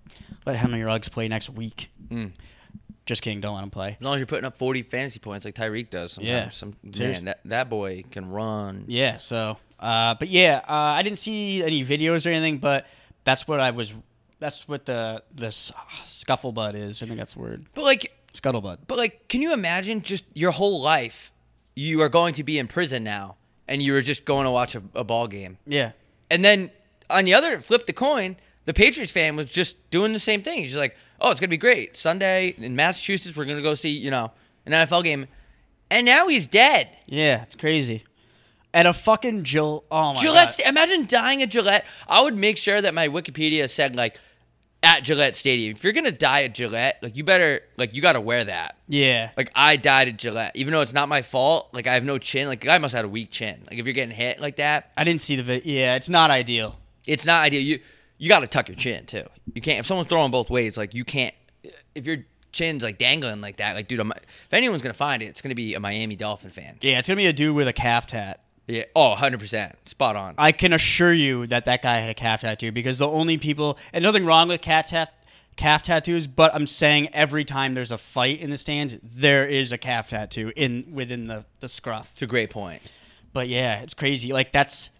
[0.47, 1.91] let Henry Ruggs play next week.
[2.11, 2.27] Hmm.
[3.09, 3.41] Just kidding.
[3.41, 3.97] Don't let him play.
[3.99, 6.13] As long as you're putting up 40 fantasy points like Tyreek does.
[6.13, 6.29] Sometimes.
[6.29, 6.51] Yeah.
[6.51, 8.85] Some, man, that, that boy can run.
[8.87, 9.17] Yeah.
[9.17, 12.87] So, uh, but yeah, uh, I didn't see any videos or anything, but
[13.25, 13.95] that's what I was.
[14.41, 17.03] That's what the the scufflebutt is.
[17.03, 17.65] I think that's the word.
[17.73, 18.81] But like, Scuttlebutt.
[18.87, 21.33] but like, can you imagine just your whole life?
[21.75, 23.37] You are going to be in prison now,
[23.67, 25.57] and you were just going to watch a, a ball game.
[25.67, 25.93] Yeah.
[26.31, 26.73] And then
[27.09, 28.37] on the other flip the coin,
[28.67, 30.61] the Patriots fan was just doing the same thing.
[30.61, 31.97] He's just like, "Oh, it's gonna be great.
[31.97, 34.33] Sunday in Massachusetts, we're gonna go see you know
[34.67, 35.27] an NFL game."
[35.91, 36.89] And now he's dead.
[37.07, 37.43] Yeah.
[37.45, 38.05] It's crazy.
[38.75, 39.85] At a fucking Jill.
[39.91, 40.57] Oh my Gillette.
[40.59, 40.69] god.
[40.69, 41.87] Imagine dying at Gillette.
[42.07, 44.21] I would make sure that my Wikipedia said like
[44.83, 45.75] at Gillette Stadium.
[45.75, 48.77] If you're gonna die at Gillette, like you better like you got to wear that.
[48.87, 49.31] Yeah.
[49.37, 51.71] Like I died at Gillette, even though it's not my fault.
[51.73, 52.47] Like I have no chin.
[52.47, 53.65] Like I must have had a weak chin.
[53.71, 55.75] Like if you're getting hit like that, I didn't see the video.
[55.75, 56.79] Yeah, it's not ideal.
[57.07, 57.63] it's not ideal.
[57.63, 57.81] You
[58.19, 59.25] you got to tuck your chin too.
[59.55, 60.77] You can't if someone's throwing both ways.
[60.77, 61.35] Like you can't
[61.95, 62.19] if your
[62.53, 63.75] chin's like dangling like that.
[63.75, 66.79] Like dude, I'm, if anyone's gonna find it, it's gonna be a Miami Dolphin fan.
[66.81, 68.43] Yeah, it's gonna be a dude with a calf tat.
[68.67, 68.85] Yeah.
[68.95, 69.89] Oh, 100 percent.
[69.89, 70.35] Spot on.
[70.37, 73.79] I can assure you that that guy had a calf tattoo because the only people
[73.93, 75.15] and nothing wrong with cat tat,
[75.57, 79.73] calf tattoos, but I'm saying every time there's a fight in the stands, there is
[79.73, 82.11] a calf tattoo in within the the scruff.
[82.13, 82.83] It's a great point.
[83.33, 84.33] But yeah, it's crazy.
[84.33, 84.91] Like that's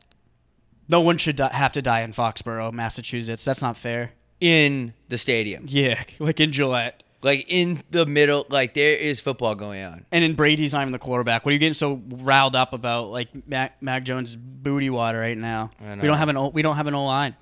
[0.89, 3.45] no one should di- have to die in Foxborough, Massachusetts.
[3.45, 4.13] That's not fair.
[4.41, 5.65] In the stadium.
[5.69, 7.03] Yeah, like in Gillette.
[7.23, 10.93] like in the middle like there is football going on And then Brady's not even
[10.93, 11.45] the quarterback.
[11.45, 13.11] What are you getting so riled up about?
[13.11, 15.71] Like Mac, Mac Jones' booty water right now.
[15.81, 17.35] We don't have an O- we don't have an O line.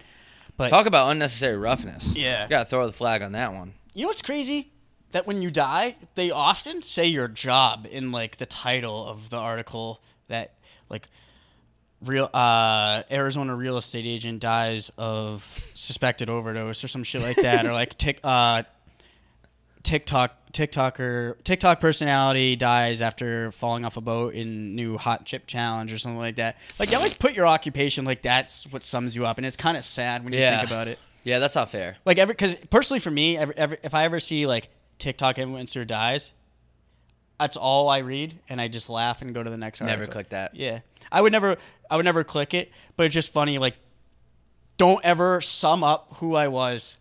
[0.56, 2.48] But talk about unnecessary roughness Yeah.
[2.48, 4.72] gotta throw the flag on that one you know what's crazy?
[5.12, 9.36] That when you die, they often say your job in like the title of the
[9.38, 10.54] article that
[10.90, 11.08] like
[12.04, 17.64] real uh Arizona real estate agent dies of suspected overdose or some shit like that
[17.66, 18.62] or like tick uh
[19.82, 25.92] TikTok TikToker TikTok personality dies after falling off a boat in new hot chip challenge
[25.92, 26.56] or something like that.
[26.78, 29.76] Like you always put your occupation like that's what sums you up, and it's kind
[29.76, 30.58] of sad when you Yeah.
[30.58, 30.98] think about it.
[31.24, 34.18] yeah that's not fair Like every because personally for me, every, every, if I ever
[34.18, 36.32] see like TikTok influencer dies,
[37.38, 39.80] that's all I read, and I just laugh and go to the next.
[39.82, 40.12] Never article.
[40.14, 40.56] click that.
[40.56, 40.80] Yeah,
[41.12, 41.58] I would never,
[41.90, 43.58] I would never click it, but it's just funny.
[43.58, 43.76] Like,
[44.76, 46.96] don't ever sum up who I was.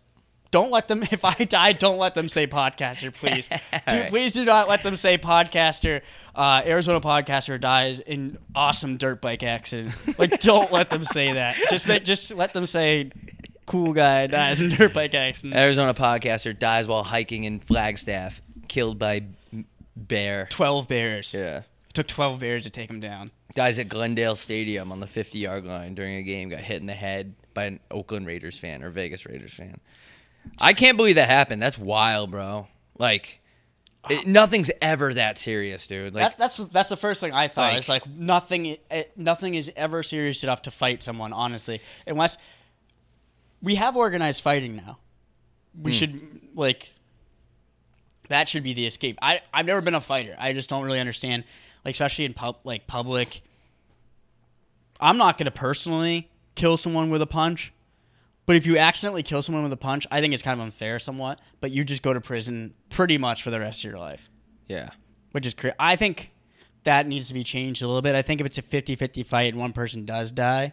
[0.52, 1.02] Don't let them.
[1.10, 3.48] If I die, don't let them say podcaster, please.
[3.48, 4.08] do, right.
[4.08, 6.02] Please do not let them say podcaster.
[6.34, 9.92] Uh, Arizona podcaster dies in awesome dirt bike accident.
[10.18, 11.56] Like, don't let them say that.
[11.68, 13.10] Just make, just let them say
[13.66, 15.56] cool guy dies in dirt bike accident.
[15.56, 19.24] arizona podcaster dies while hiking in flagstaff killed by
[19.96, 21.34] bear Twelve bears.
[21.34, 21.62] yeah
[21.96, 23.30] took twelve bears to take him down.
[23.54, 26.86] Guys at glendale stadium on the 50 yard line during a game got hit in
[26.86, 29.80] the head by an oakland raiders fan or vegas raiders fan
[30.60, 32.68] i can't believe that happened that's wild bro
[32.98, 33.40] like
[34.08, 37.70] it, nothing's ever that serious dude like That, that's that's the first thing I thought.
[37.70, 41.32] Like- it's like nothing it, nothing is ever serious enough to fight someone.
[41.32, 42.38] Honestly, unless
[43.60, 44.98] we have organized fighting now,
[45.80, 45.96] we hmm.
[45.96, 46.92] should like
[48.28, 49.18] that should be the escape.
[49.20, 50.36] I I've never been a fighter.
[50.38, 51.44] I just don't really understand,
[51.86, 53.40] like especially in pub like public.
[55.00, 57.72] I'm not gonna personally kill someone with a punch.
[58.44, 60.98] But if you accidentally kill someone with a punch, I think it's kind of unfair
[60.98, 61.40] somewhat.
[61.60, 64.28] But you just go to prison pretty much for the rest of your life
[64.68, 64.90] yeah
[65.32, 66.32] which is cra I think
[66.84, 68.14] that needs to be changed a little bit.
[68.14, 70.72] I think if it's a 50-50 fight and one person does die,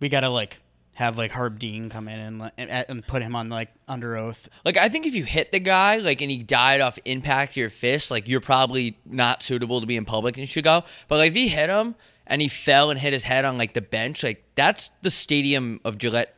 [0.00, 0.60] we got to like
[0.94, 4.48] have like Herb Dean come in and, and and put him on like under oath.
[4.64, 7.56] Like I think if you hit the guy, like and he died off impact of
[7.56, 10.84] your fist, like you're probably not suitable to be in public and you should go.
[11.08, 11.94] But like if he hit him
[12.26, 15.80] and he fell and hit his head on like the bench, like that's the stadium
[15.84, 16.34] of Gillette.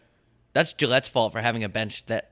[0.54, 2.30] That's Gillette's fault for having a bench that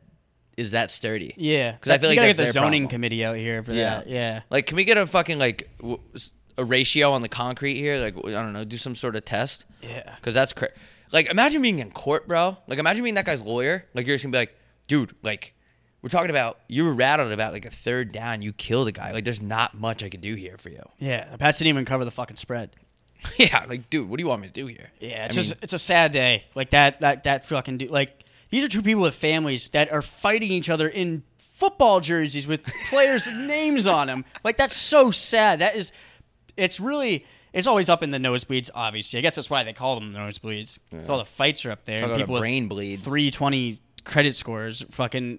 [0.56, 1.34] is that sturdy.
[1.36, 2.88] Yeah, because I feel like that's get the zoning problem.
[2.88, 3.96] committee out here for Yeah.
[3.96, 4.08] that.
[4.08, 5.68] Yeah, Like, can we get a fucking like
[6.56, 7.98] a ratio on the concrete here?
[7.98, 9.64] Like I don't know, do some sort of test.
[9.82, 10.14] yeah.
[10.16, 10.70] Because that's cra-
[11.12, 12.56] Like, imagine being in court, bro.
[12.66, 13.86] Like, imagine being that guy's lawyer.
[13.94, 14.56] Like, you're just gonna be like,
[14.88, 15.54] dude, like,
[16.02, 18.42] we're talking about you were rattled about like a third down.
[18.42, 19.12] You killed a guy.
[19.12, 20.82] Like, there's not much I could do here for you.
[20.98, 22.76] Yeah, the Pats didn't even cover the fucking spread.
[23.38, 24.90] yeah, like, dude, what do you want me to do here?
[25.00, 26.44] Yeah, it's I just mean, it's a sad day.
[26.54, 27.90] Like that that that fucking dude.
[27.90, 32.46] Like these are two people with families that are fighting each other in football jerseys
[32.46, 34.24] with players' names on them.
[34.42, 35.60] Like that's so sad.
[35.60, 35.92] That is,
[36.56, 37.24] it's really.
[37.54, 39.18] It's always up in the nosebleeds, obviously.
[39.18, 40.78] I guess that's why they call them nosebleeds.
[41.04, 42.00] So all the fights are up there.
[42.00, 42.96] Talk and about a people brain bleed.
[43.00, 44.84] 320 credit scores.
[44.90, 45.38] Fucking.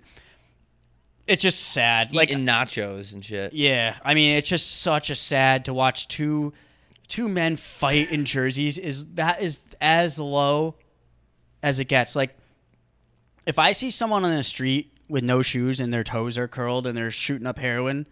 [1.28, 2.16] It's just sad.
[2.16, 3.52] Like, eating nachos and shit.
[3.54, 6.54] yeah, I mean, it's just such a sad to watch two
[7.08, 8.78] two men fight in jerseys.
[8.78, 10.76] Is that is as low
[11.62, 12.16] as it gets?
[12.16, 12.38] Like,
[13.46, 16.88] if I see someone on the street with no shoes and their toes are curled
[16.88, 18.08] and they're shooting up heroin,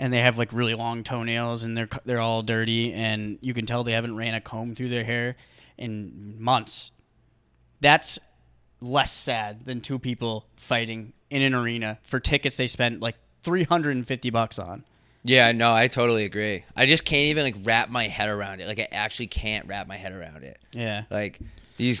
[0.00, 3.66] and they have like really long toenails and they're they're all dirty and you can
[3.66, 5.36] tell they haven't ran a comb through their hair
[5.76, 6.90] in months.
[7.80, 8.18] That's
[8.80, 14.30] less sad than two people fighting in an arena for tickets they spent like 350
[14.30, 14.84] bucks on.
[15.22, 16.64] Yeah, no, I totally agree.
[16.74, 18.68] I just can't even like wrap my head around it.
[18.68, 20.58] Like I actually can't wrap my head around it.
[20.72, 21.02] Yeah.
[21.10, 21.38] Like
[21.76, 22.00] these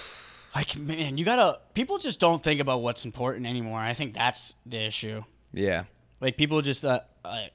[0.54, 1.58] Like man, you gotta.
[1.74, 3.80] People just don't think about what's important anymore.
[3.80, 5.24] I think that's the issue.
[5.52, 5.84] yeah.
[6.20, 7.50] Like people just, uh, I,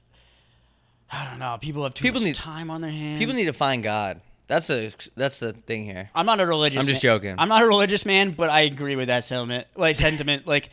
[1.10, 1.56] I don't know.
[1.60, 3.18] People have too People much need- time on their hands.
[3.18, 4.20] People need to find God.
[4.48, 6.10] That's the that's the thing here.
[6.14, 6.80] I'm not a religious.
[6.80, 7.34] I'm just man- joking.
[7.38, 9.68] I'm not a religious man, but I agree with that sentiment.
[9.76, 10.46] Like sentiment.
[10.46, 10.70] like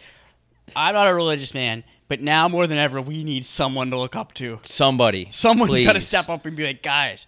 [0.75, 4.15] I'm not a religious man, but now more than ever, we need someone to look
[4.15, 4.59] up to.
[4.63, 5.27] Somebody.
[5.29, 7.27] Someone's got to step up and be like, guys.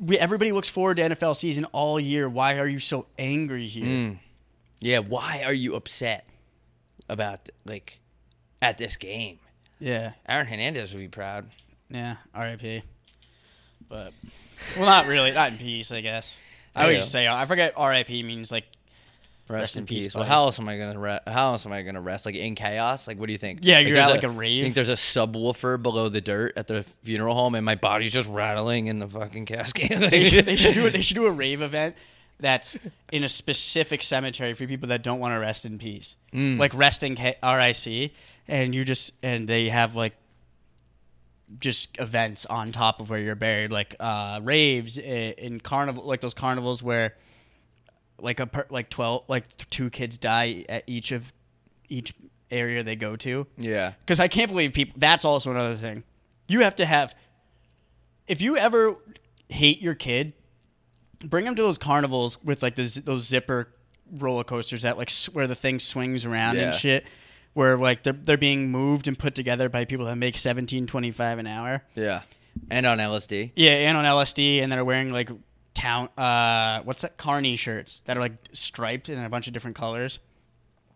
[0.00, 2.28] We, everybody looks forward to NFL season all year.
[2.28, 3.84] Why are you so angry here?
[3.84, 4.18] Mm.
[4.78, 6.24] Yeah, why are you upset
[7.08, 7.98] about like
[8.62, 9.40] at this game?
[9.80, 10.12] Yeah.
[10.28, 11.46] Aaron Hernandez would be proud.
[11.90, 12.82] Yeah, R.I.P.
[13.88, 14.12] But
[14.76, 15.32] well, not really.
[15.32, 16.36] Not in peace, I guess.
[16.74, 18.22] I always just say I forget R.I.P.
[18.22, 18.64] means like
[19.48, 20.14] Rest, Rest in in peace, peace.
[20.14, 22.26] Well, how else am I gonna re- how else am I gonna rest?
[22.26, 23.08] Like in chaos?
[23.08, 23.60] Like what do you think?
[23.62, 24.56] Yeah, you're there's at, like, a rave.
[24.56, 28.12] You think there's a subwoofer below the dirt at the funeral home, and my body's
[28.12, 30.10] just rattling in the fucking casket?
[30.10, 31.96] they should they should do they should do a rave event
[32.40, 32.76] that's
[33.12, 36.58] in a specific cemetery for people that don't want to rest in peace, Mm.
[36.58, 38.12] like resting R.I.C.
[38.46, 40.14] And you just and they have like
[41.58, 46.20] just events on top of where you're buried, like uh, raves in, in carnival, like
[46.20, 47.14] those carnivals where
[48.20, 51.32] like a per, like twelve like two kids die at each of
[51.88, 52.14] each
[52.50, 53.46] area they go to.
[53.56, 53.92] yeah.
[54.00, 54.94] Because I can't believe people.
[54.98, 56.04] That's also another thing.
[56.48, 57.14] You have to have.
[58.26, 58.96] If you ever
[59.48, 60.34] hate your kid,
[61.20, 63.68] bring them to those carnivals with like those those zipper
[64.10, 66.70] roller coasters that like where the thing swings around Yeah.
[66.70, 67.04] and shit.
[67.54, 71.10] Where like they're they're being moved and put together by people that make seventeen twenty
[71.10, 71.82] five an hour.
[71.94, 72.22] Yeah.
[72.70, 73.52] And on LSD.
[73.54, 75.30] Yeah, and on LSD, and they're wearing like
[75.74, 76.08] town.
[76.18, 77.16] Uh, what's that?
[77.16, 80.18] Carney shirts that are like striped in a bunch of different colors.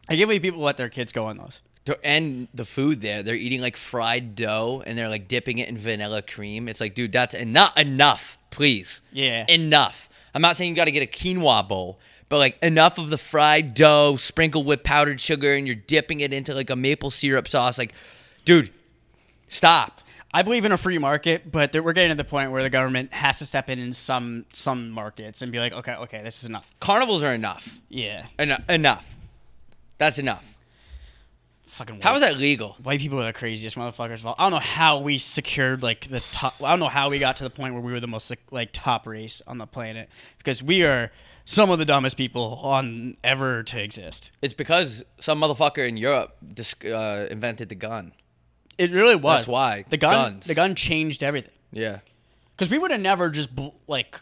[0.09, 1.61] I can't believe people let their kids go on those.
[2.05, 5.77] And the food there, they're eating like fried dough and they're like dipping it in
[5.77, 6.68] vanilla cream.
[6.68, 7.77] It's like, dude, that's enough.
[7.77, 9.01] Enough, please.
[9.12, 9.45] Yeah.
[9.49, 10.09] Enough.
[10.35, 13.18] I'm not saying you got to get a quinoa bowl, but like enough of the
[13.18, 17.47] fried dough sprinkled with powdered sugar and you're dipping it into like a maple syrup
[17.49, 17.78] sauce.
[17.78, 17.93] Like,
[18.45, 18.70] dude,
[19.49, 20.01] stop.
[20.35, 23.12] I believe in a free market, but we're getting to the point where the government
[23.12, 26.49] has to step in in some some markets and be like, okay, okay, this is
[26.49, 26.72] enough.
[26.80, 27.78] Carnivals are enough.
[27.91, 28.62] Yeah, Enough.
[28.70, 29.14] Enough.
[29.99, 30.51] That's enough.
[31.73, 32.01] Fucking.
[32.01, 32.77] How is that legal?
[32.83, 34.35] White people are the craziest motherfuckers of all.
[34.39, 36.55] I don't know how we secured like the top.
[36.62, 38.70] I don't know how we got to the point where we were the most like
[38.73, 40.09] top race on the planet
[40.39, 41.11] because we are
[41.45, 44.31] some of the dumbest people on ever to exist.
[44.41, 48.12] It's because some motherfucker in Europe dis- uh, invented the gun.
[48.79, 49.39] It really was.
[49.39, 49.85] That's why.
[49.91, 50.12] the gun.
[50.12, 50.47] Guns.
[50.47, 51.53] The gun changed everything.
[51.73, 51.99] Yeah.
[52.57, 54.20] Because we would have never just bl- like.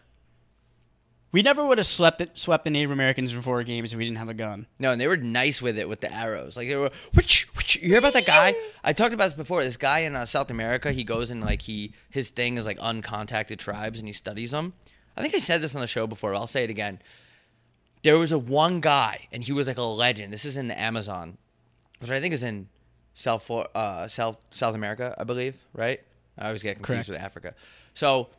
[1.31, 4.03] We never would have swept it, swept the Native Americans in four games if we
[4.03, 4.67] didn't have a gun.
[4.79, 6.57] No, and they were nice with it with the arrows.
[6.57, 8.53] Like they were, which, which, you hear about that guy?
[8.83, 9.63] I talked about this before.
[9.63, 12.77] This guy in uh, South America, he goes and like he his thing is like
[12.79, 14.73] uncontacted tribes, and he studies them.
[15.15, 16.33] I think I said this on the show before.
[16.33, 16.99] But I'll say it again.
[18.03, 20.33] There was a one guy, and he was like a legend.
[20.33, 21.37] This is in the Amazon,
[21.99, 22.67] which I think is in
[23.15, 25.55] South uh, South South America, I believe.
[25.73, 26.01] Right?
[26.37, 27.09] I always get confused Correct.
[27.09, 27.55] with Africa.
[27.93, 28.29] So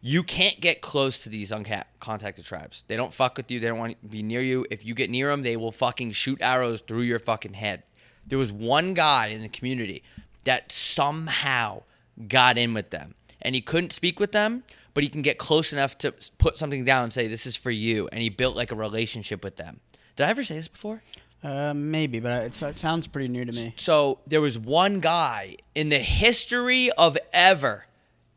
[0.00, 2.84] you can't get close to these uncontacted tribes.
[2.86, 3.60] They don't fuck with you.
[3.60, 4.66] They don't want to be near you.
[4.70, 7.82] If you get near them, they will fucking shoot arrows through your fucking head.
[8.26, 10.02] There was one guy in the community
[10.44, 11.82] that somehow
[12.28, 14.62] got in with them, and he couldn't speak with them,
[14.94, 17.70] but he can get close enough to put something down and say, "This is for
[17.70, 19.80] you," and he built like a relationship with them.
[20.16, 21.02] Did I ever say this before?
[21.42, 23.72] Uh, maybe, but it's, it sounds pretty new to me.
[23.76, 27.86] So there was one guy in the history of ever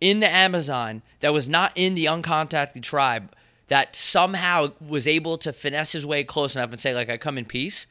[0.03, 3.33] in the Amazon that was not in the uncontacted tribe
[3.69, 7.37] that somehow was able to finesse his way close enough and say like I come
[7.37, 7.87] in peace.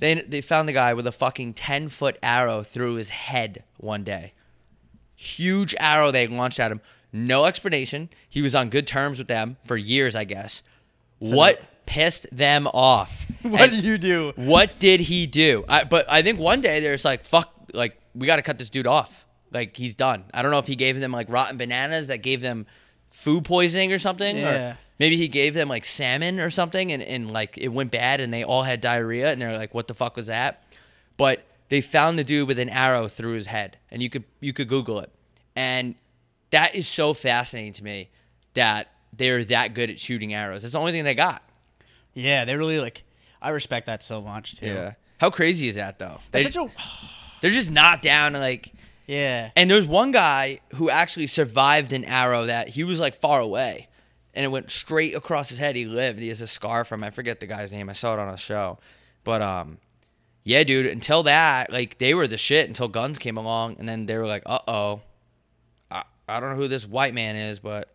[0.00, 4.04] They they found the guy with a fucking ten foot arrow through his head one
[4.04, 4.32] day.
[5.14, 6.80] Huge arrow they launched at him.
[7.12, 8.08] No explanation.
[8.26, 10.62] He was on good terms with them for years, I guess.
[11.18, 13.26] what pissed them off?
[13.42, 14.32] What did you do?
[14.34, 15.64] What did he do?
[15.68, 18.70] I, but I think one day there's like fuck, like we got to cut this
[18.70, 19.25] dude off.
[19.52, 20.24] Like he's done.
[20.34, 22.66] I don't know if he gave them like rotten bananas that gave them
[23.10, 24.36] food poisoning or something.
[24.36, 24.72] Yeah.
[24.72, 28.20] Or maybe he gave them like salmon or something and, and like it went bad
[28.20, 30.62] and they all had diarrhea and they're like, what the fuck was that?
[31.16, 34.52] But they found the dude with an arrow through his head and you could you
[34.52, 35.10] could Google it.
[35.54, 35.94] And
[36.50, 38.10] that is so fascinating to me
[38.54, 40.64] that they're that good at shooting arrows.
[40.64, 41.42] It's the only thing they got.
[42.14, 43.04] Yeah, they really like.
[43.40, 44.66] I respect that so much too.
[44.66, 44.94] Yeah.
[45.18, 46.20] How crazy is that though?
[46.32, 46.72] They, That's such a.
[47.40, 48.72] they're just not down to like
[49.06, 49.50] Yeah.
[49.56, 53.88] and there's one guy who actually survived an arrow that he was like far away
[54.34, 55.76] and it went straight across his head.
[55.76, 56.18] He lived.
[56.18, 57.88] He has a scar from I forget the guy's name.
[57.88, 58.78] I saw it on a show.
[59.24, 59.78] But um
[60.44, 64.06] yeah, dude, until that, like they were the shit until guns came along and then
[64.06, 65.00] they were like, "Uh oh.
[65.90, 67.92] I, I don't know who this white man is, but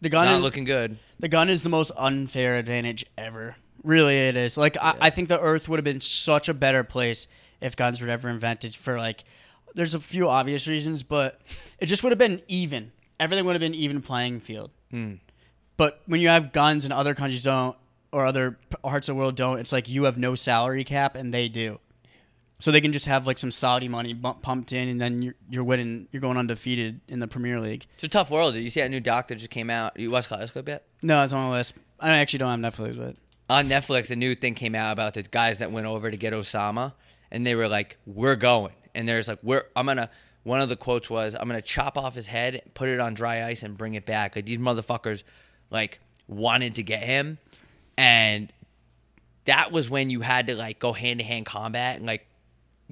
[0.00, 3.56] The gun not is looking good." the gun is the most unfair advantage ever.
[3.84, 4.56] Really, it is.
[4.56, 7.26] Like I, I think the Earth would have been such a better place
[7.60, 8.74] if guns were ever invented.
[8.76, 9.24] For like,
[9.74, 11.40] there's a few obvious reasons, but
[11.78, 12.92] it just would have been even.
[13.18, 14.70] Everything would have been even playing field.
[14.90, 15.14] Hmm.
[15.76, 17.76] But when you have guns and other countries don't,
[18.12, 21.32] or other parts of the world don't, it's like you have no salary cap and
[21.32, 21.80] they do.
[22.60, 25.64] So they can just have like some Saudi money pumped in, and then you're, you're
[25.64, 26.06] winning.
[26.12, 27.86] You're going undefeated in the Premier League.
[27.94, 28.54] It's a tough world.
[28.54, 28.62] Dude.
[28.62, 29.98] You see that new doc that just came out?
[29.98, 30.86] You watched Kaleidoscope yet?
[31.02, 31.74] No, it's on the list.
[31.98, 33.16] I actually don't have Netflix, but
[33.50, 36.32] on Netflix, a new thing came out about the guys that went over to get
[36.32, 36.92] Osama,
[37.32, 40.10] and they were like, "We're going," and there's like, "We're." I'm gonna.
[40.44, 43.44] One of the quotes was, "I'm gonna chop off his head, put it on dry
[43.44, 45.22] ice, and bring it back." Like these motherfuckers,
[45.70, 47.38] like wanted to get him,
[47.96, 48.52] and
[49.44, 52.26] that was when you had to like go hand to hand combat and like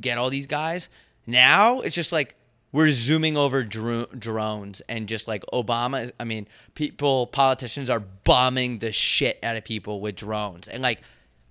[0.00, 0.88] get all these guys.
[1.26, 2.34] Now it's just like
[2.72, 8.00] we're zooming over dro- drones and just like Obama is, I mean, people, politicians are
[8.00, 10.68] bombing the shit out of people with drones.
[10.68, 11.00] And like,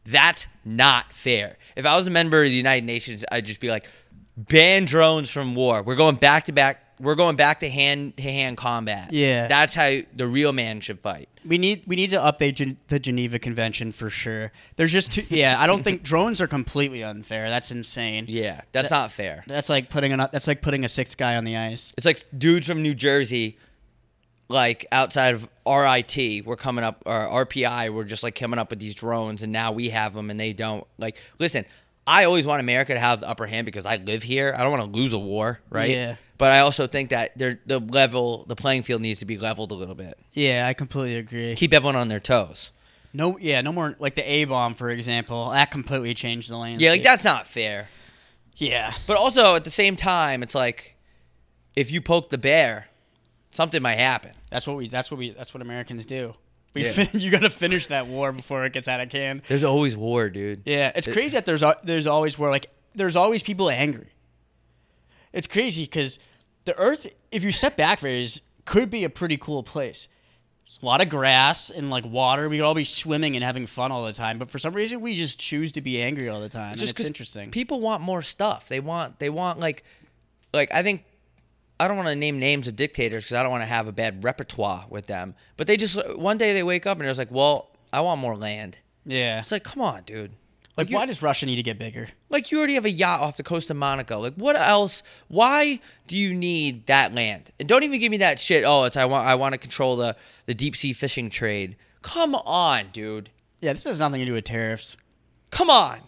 [0.05, 1.57] that's not fair.
[1.75, 3.89] If I was a member of the United Nations, I'd just be like,
[4.47, 5.83] ban drones from war.
[5.83, 6.83] We're going back to back.
[6.99, 9.13] We're going back to hand to hand combat.
[9.13, 9.47] Yeah.
[9.47, 11.29] That's how the real man should fight.
[11.45, 14.51] we need we need to update Gen- the Geneva Convention for sure.
[14.75, 15.59] There's just too, yeah.
[15.61, 17.49] I don't think drones are completely unfair.
[17.49, 18.25] That's insane.
[18.27, 19.45] Yeah, that's not fair.
[19.47, 21.93] That's like putting an that's like putting a sixth guy on the ice.
[21.97, 23.57] It's like dudes from New Jersey,
[24.49, 28.79] like outside of RIT, we're coming up, or RPI, we're just like coming up with
[28.79, 30.85] these drones, and now we have them and they don't.
[30.97, 31.63] Like, listen,
[32.09, 34.55] I always want America to have the upper hand because I live here.
[34.57, 35.91] I don't want to lose a war, right?
[35.91, 36.15] Yeah.
[36.39, 39.75] But I also think that the level, the playing field needs to be leveled a
[39.75, 40.17] little bit.
[40.33, 41.55] Yeah, I completely agree.
[41.55, 42.71] Keep everyone on their toes.
[43.13, 45.49] No, yeah, no more like the A bomb for example.
[45.51, 46.83] That completely changed the landscape.
[46.85, 47.89] Yeah, like that's not fair.
[48.55, 50.95] Yeah, But also at the same time, it's like
[51.75, 52.87] if you poke the bear,
[53.51, 54.31] something might happen.
[54.49, 56.35] that's what we that's what we that's what Americans do.
[56.73, 56.91] We Yeah.
[56.91, 59.41] fin- you got to finish that war before it gets out of hand.
[59.47, 60.61] There's always war, dude.
[60.65, 64.09] Yeah, it's crazy that there's there's always where like there's always people angry.
[65.33, 66.19] It's crazy because
[66.65, 70.07] the Earth, if you step back for it, is could be a pretty cool place.
[70.65, 72.47] There's a lot of grass and like water.
[72.49, 75.01] We could all be swimming and having fun all the time, but for some reason
[75.01, 76.73] we just choose to be angry all the time.
[76.73, 77.49] and it's 'cause interesting.
[77.51, 78.67] People want more stuff.
[78.67, 79.83] They want they want like
[80.53, 81.03] like I think
[81.79, 83.91] I don't want to name names of dictators because I don't want to have a
[83.91, 85.35] bad repertoire with them.
[85.57, 88.35] But they just one day they wake up and they're like, well, I want more
[88.35, 88.77] land.
[89.05, 90.31] yeah, It's like, come on, dude.
[90.77, 92.09] like you- why does Russia need to get bigger?
[92.29, 94.19] Like you already have a yacht off the coast of Monaco.
[94.19, 95.01] Like what else?
[95.29, 97.51] Why do you need that land?
[97.59, 98.63] And don't even give me that shit.
[98.65, 100.15] Oh, it's I want I want to control the
[100.47, 101.75] the deep sea fishing trade.
[102.01, 103.29] Come on, dude.
[103.61, 104.95] Yeah, this has nothing to do with tariffs.
[105.51, 105.99] Come on.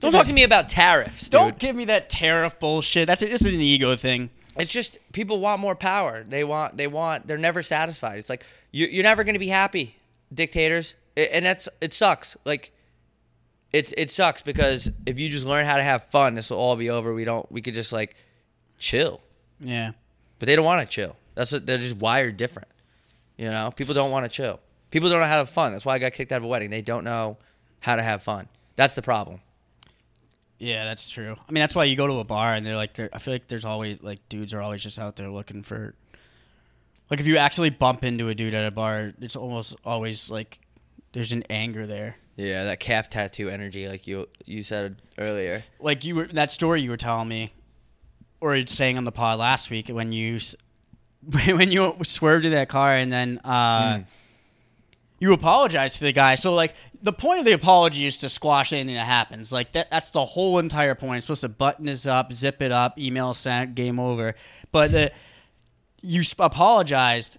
[0.00, 1.30] Don't talk to me about tariffs, dude.
[1.30, 3.06] Don't give me that tariff bullshit.
[3.06, 4.28] That's a, this is an ego thing.
[4.56, 6.24] It's just people want more power.
[6.26, 6.76] They want.
[6.76, 7.26] They want.
[7.26, 8.18] They're never satisfied.
[8.18, 9.96] It's like you, you're never going to be happy,
[10.32, 11.92] dictators, and that's it.
[11.92, 12.36] Sucks.
[12.44, 12.72] Like
[13.72, 16.76] it's it sucks because if you just learn how to have fun, this will all
[16.76, 17.12] be over.
[17.14, 17.50] We don't.
[17.50, 18.14] We could just like
[18.78, 19.20] chill,
[19.60, 19.92] Yeah.
[20.38, 21.16] but they don't want to chill.
[21.34, 22.68] That's what they're just wired different.
[23.36, 24.60] You know, people don't want to chill.
[24.90, 25.72] People don't know how to have fun.
[25.72, 26.70] That's why I got kicked out of a wedding.
[26.70, 27.38] They don't know
[27.80, 28.48] how to have fun.
[28.76, 29.40] That's the problem.
[30.64, 31.36] Yeah, that's true.
[31.46, 33.34] I mean, that's why you go to a bar and they're like, they're, I feel
[33.34, 35.94] like there's always like dudes are always just out there looking for.
[37.10, 40.60] Like if you actually bump into a dude at a bar, it's almost always like
[41.12, 42.16] there's an anger there.
[42.36, 45.64] Yeah, that calf tattoo energy, like you you said earlier.
[45.80, 47.52] Like you were that story you were telling me,
[48.40, 50.40] or saying on the pod last week when you
[51.46, 54.00] when you swerved to that car and then uh,
[55.24, 56.34] you apologize to the guy.
[56.34, 59.50] So like the point of the apology is to squash anything that happens.
[59.52, 61.16] Like that that's the whole entire point.
[61.16, 64.34] It's supposed to button this up, zip it up, email sent, game over.
[64.70, 65.12] But the,
[66.02, 67.38] you sp- apologized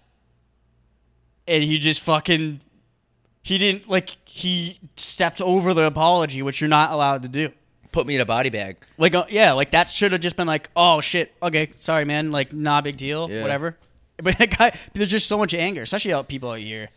[1.46, 2.60] and he just fucking
[3.44, 7.50] he didn't like he stepped over the apology, which you're not allowed to do.
[7.92, 8.78] Put me in a body bag.
[8.98, 12.32] Like uh, yeah, like that should have just been like, oh shit, okay, sorry man,
[12.32, 13.42] like not a big deal, Yeah.
[13.42, 13.76] whatever.
[14.22, 16.88] But that guy, there's just so much anger, especially out people out here.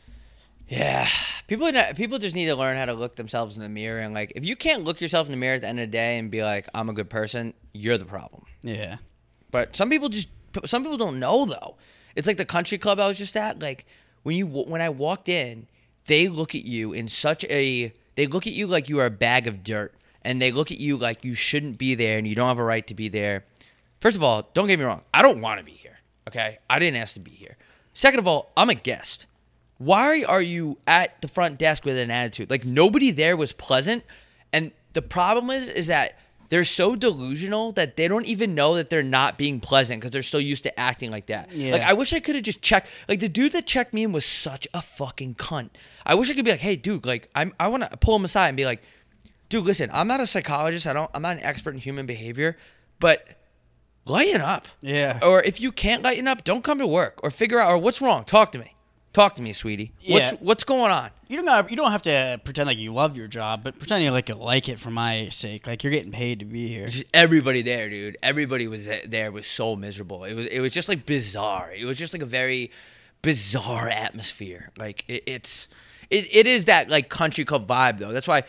[0.69, 1.07] Yeah,
[1.47, 4.33] people people just need to learn how to look themselves in the mirror and like
[4.35, 6.29] if you can't look yourself in the mirror at the end of the day and
[6.29, 8.45] be like I'm a good person, you're the problem.
[8.61, 8.97] Yeah,
[9.49, 10.27] But some people just
[10.65, 11.77] some people don't know though.
[12.15, 13.59] It's like the country club I was just at.
[13.59, 13.87] Like
[14.21, 15.67] when you when I walked in,
[16.05, 19.11] they look at you in such a they look at you like you are a
[19.11, 22.35] bag of dirt, and they look at you like you shouldn't be there and you
[22.35, 23.45] don't have a right to be there.
[24.01, 25.01] First of all, don't get me wrong.
[25.13, 25.99] I don't want to be here.
[26.27, 27.57] Okay, I didn't ask to be here.
[27.93, 29.25] Second of all, I'm a guest.
[29.79, 32.49] Why are you at the front desk with an attitude?
[32.49, 34.03] Like nobody there was pleasant,
[34.53, 36.19] and the problem is is that
[36.49, 40.21] they're so delusional that they don't even know that they're not being pleasant because they're
[40.21, 41.51] so used to acting like that.
[41.51, 41.73] Yeah.
[41.73, 42.89] Like I wish I could have just checked.
[43.07, 45.69] Like the dude that checked me in was such a fucking cunt.
[46.05, 48.25] I wish I could be like, hey, dude, like I'm I want to pull him
[48.25, 48.81] aside and be like,
[49.47, 50.87] dude, listen, I'm not a psychologist.
[50.87, 51.09] I don't.
[51.13, 52.57] I'm not an expert in human behavior,
[52.99, 53.27] but
[54.05, 54.67] lighten up.
[54.81, 55.19] Yeah.
[55.21, 58.01] Or if you can't lighten up, don't come to work or figure out or what's
[58.01, 58.25] wrong.
[58.25, 58.75] Talk to me.
[59.13, 59.91] Talk to me, sweetie.
[60.01, 60.13] Yeah.
[60.13, 61.09] What's what's going on?
[61.29, 64.03] you don't gotta, you don't have to pretend like you love your job, but pretend
[64.03, 65.67] you like you like it for my sake.
[65.67, 66.87] Like you're getting paid to be here.
[66.87, 68.17] Just everybody there, dude.
[68.23, 70.23] Everybody was there was so miserable.
[70.23, 71.71] It was it was just like bizarre.
[71.71, 72.71] It was just like a very
[73.21, 74.71] bizarre atmosphere.
[74.75, 75.67] Like it, it's
[76.09, 78.11] it, it is that like country club vibe though.
[78.11, 78.43] That's why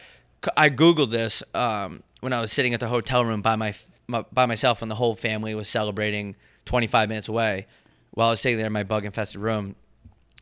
[0.57, 3.75] I googled this um, when I was sitting at the hotel room by my,
[4.07, 6.35] my by myself when the whole family was celebrating
[6.65, 7.67] 25 minutes away.
[8.13, 9.77] While I was sitting there in my bug infested room,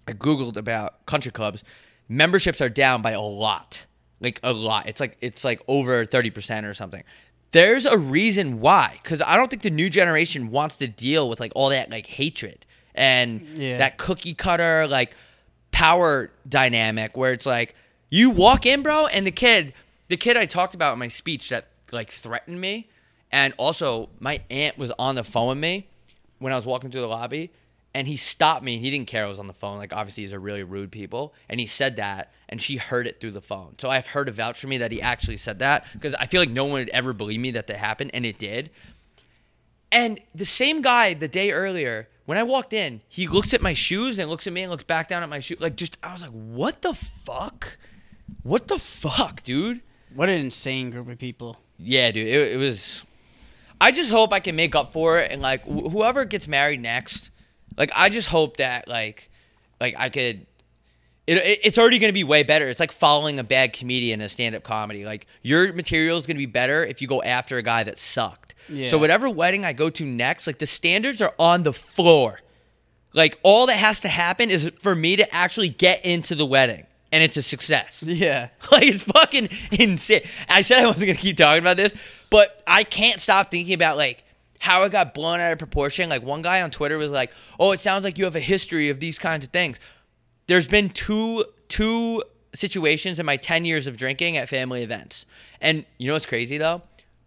[0.08, 1.62] I googled about country clubs.
[2.08, 3.84] Memberships are down by a lot,
[4.20, 4.88] like a lot.
[4.88, 7.04] It's like it's like over thirty percent or something.
[7.50, 11.40] There's a reason why, because I don't think the new generation wants to deal with
[11.40, 13.78] like all that like hatred and Yeah.
[13.78, 15.14] that cookie cutter like
[15.70, 17.74] power dynamic where it's like
[18.10, 19.74] you walk in, bro, and the kid,
[20.08, 22.88] the kid I talked about in my speech that like threatened me,
[23.30, 25.88] and also my aunt was on the phone with me
[26.38, 27.50] when I was walking through the lobby,
[27.94, 28.78] and he stopped me.
[28.78, 29.78] He didn't care I was on the phone.
[29.78, 33.20] Like obviously these are really rude people, and he said that, and she heard it
[33.20, 33.74] through the phone.
[33.78, 36.40] So I've heard a vouch for me that he actually said that because I feel
[36.40, 38.70] like no one would ever believe me that that happened, and it did.
[39.90, 43.72] And the same guy the day earlier, when I walked in, he looks at my
[43.72, 45.56] shoes and looks at me and looks back down at my shoe.
[45.58, 47.78] Like just I was like, what the fuck?
[48.42, 49.80] What the fuck, dude?
[50.14, 51.58] What an insane group of people.
[51.78, 52.26] Yeah, dude.
[52.26, 53.02] It, it was.
[53.80, 56.80] I just hope I can make up for it, and like wh- whoever gets married
[56.82, 57.30] next,
[57.78, 59.30] like I just hope that like,
[59.80, 60.46] like I could.
[61.26, 62.66] It, it, it's already going to be way better.
[62.68, 65.04] It's like following a bad comedian in a stand-up comedy.
[65.04, 67.98] Like your material is going to be better if you go after a guy that
[67.98, 68.54] sucked.
[68.68, 68.88] Yeah.
[68.88, 72.40] So whatever wedding I go to next, like the standards are on the floor.
[73.12, 76.86] Like all that has to happen is for me to actually get into the wedding,
[77.10, 78.02] and it's a success.
[78.06, 78.48] Yeah.
[78.72, 80.22] Like it's fucking insane.
[80.48, 81.94] I said I wasn't gonna keep talking about this,
[82.30, 84.24] but I can't stop thinking about like
[84.58, 86.08] how it got blown out of proportion.
[86.08, 88.88] Like one guy on Twitter was like, "Oh, it sounds like you have a history
[88.88, 89.78] of these kinds of things."
[90.46, 92.22] There's been two two
[92.54, 95.26] situations in my 10 years of drinking at family events.
[95.60, 96.82] And you know what's crazy though?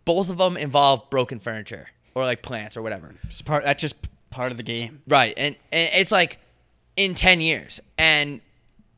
[0.05, 3.15] Both of them involve broken furniture or like plants or whatever.
[3.23, 3.63] It's part.
[3.63, 3.95] That's just
[4.29, 5.01] part of the game.
[5.07, 5.33] Right.
[5.37, 6.39] And, and it's like
[6.95, 7.79] in 10 years.
[7.97, 8.41] And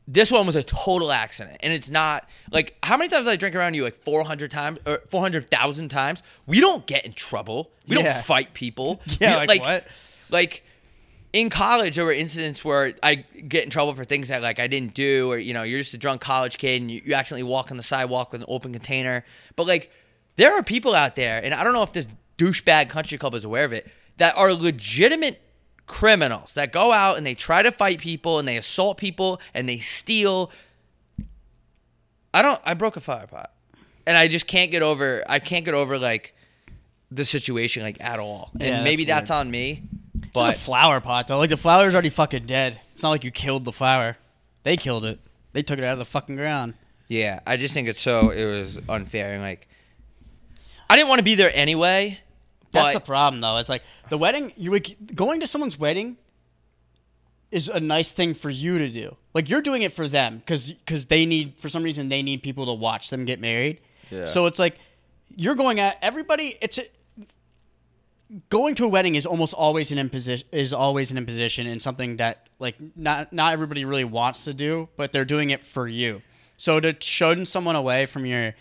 [0.06, 1.56] this one was a total accident.
[1.62, 3.84] And it's not like how many times did I drink around you?
[3.84, 6.22] Like 400 times or 400,000 times?
[6.46, 7.70] We don't get in trouble.
[7.88, 8.12] We Yeah.
[8.14, 9.00] don't fight people.
[9.20, 9.86] Yeah, We- like what?
[10.30, 10.64] Like
[11.32, 14.66] in college, there were incidents where I get in trouble for things that like I
[14.66, 17.42] didn't do, or you know, you're just a drunk college kid and you, you accidentally
[17.50, 19.24] walk on the sidewalk with an open container.
[19.56, 19.90] But like,
[20.36, 22.06] there are people out there, and I don't know if this
[22.38, 23.88] douchebag country club is aware of it,
[24.18, 25.40] that are legitimate
[25.86, 29.68] criminals that go out and they try to fight people and they assault people and
[29.68, 30.50] they steal.
[32.32, 32.60] I don't.
[32.64, 33.52] I broke a fire pot,
[34.06, 35.22] and I just can't get over.
[35.28, 36.34] I can't get over like
[37.10, 38.50] the situation like at all.
[38.54, 39.82] And Yeah, maybe that's that's on me.
[40.32, 41.38] But a flower pot though.
[41.38, 42.80] Like the flower's already fucking dead.
[42.92, 44.16] It's not like you killed the flower.
[44.64, 45.20] They killed it.
[45.52, 46.74] They took it out of the fucking ground.
[47.06, 49.68] Yeah, I just think it's so it was unfair and like
[50.90, 52.18] I didn't want to be there anyway.
[52.74, 53.56] That's But the problem though.
[53.56, 54.52] It's like the wedding.
[54.56, 56.16] You like going to someone's wedding
[57.50, 59.16] is a nice thing for you to do.
[59.32, 62.42] Like you're doing it for them because because they need for some reason they need
[62.42, 63.80] people to watch them get married.
[64.10, 64.26] Yeah.
[64.26, 64.76] So it's like
[65.36, 66.56] you're going at everybody.
[66.60, 66.86] It's a,
[68.50, 72.16] going to a wedding is almost always an imposition is always an imposition and something
[72.16, 76.22] that like not not everybody really wants to do, but they're doing it for you.
[76.56, 78.54] So to shun someone away from your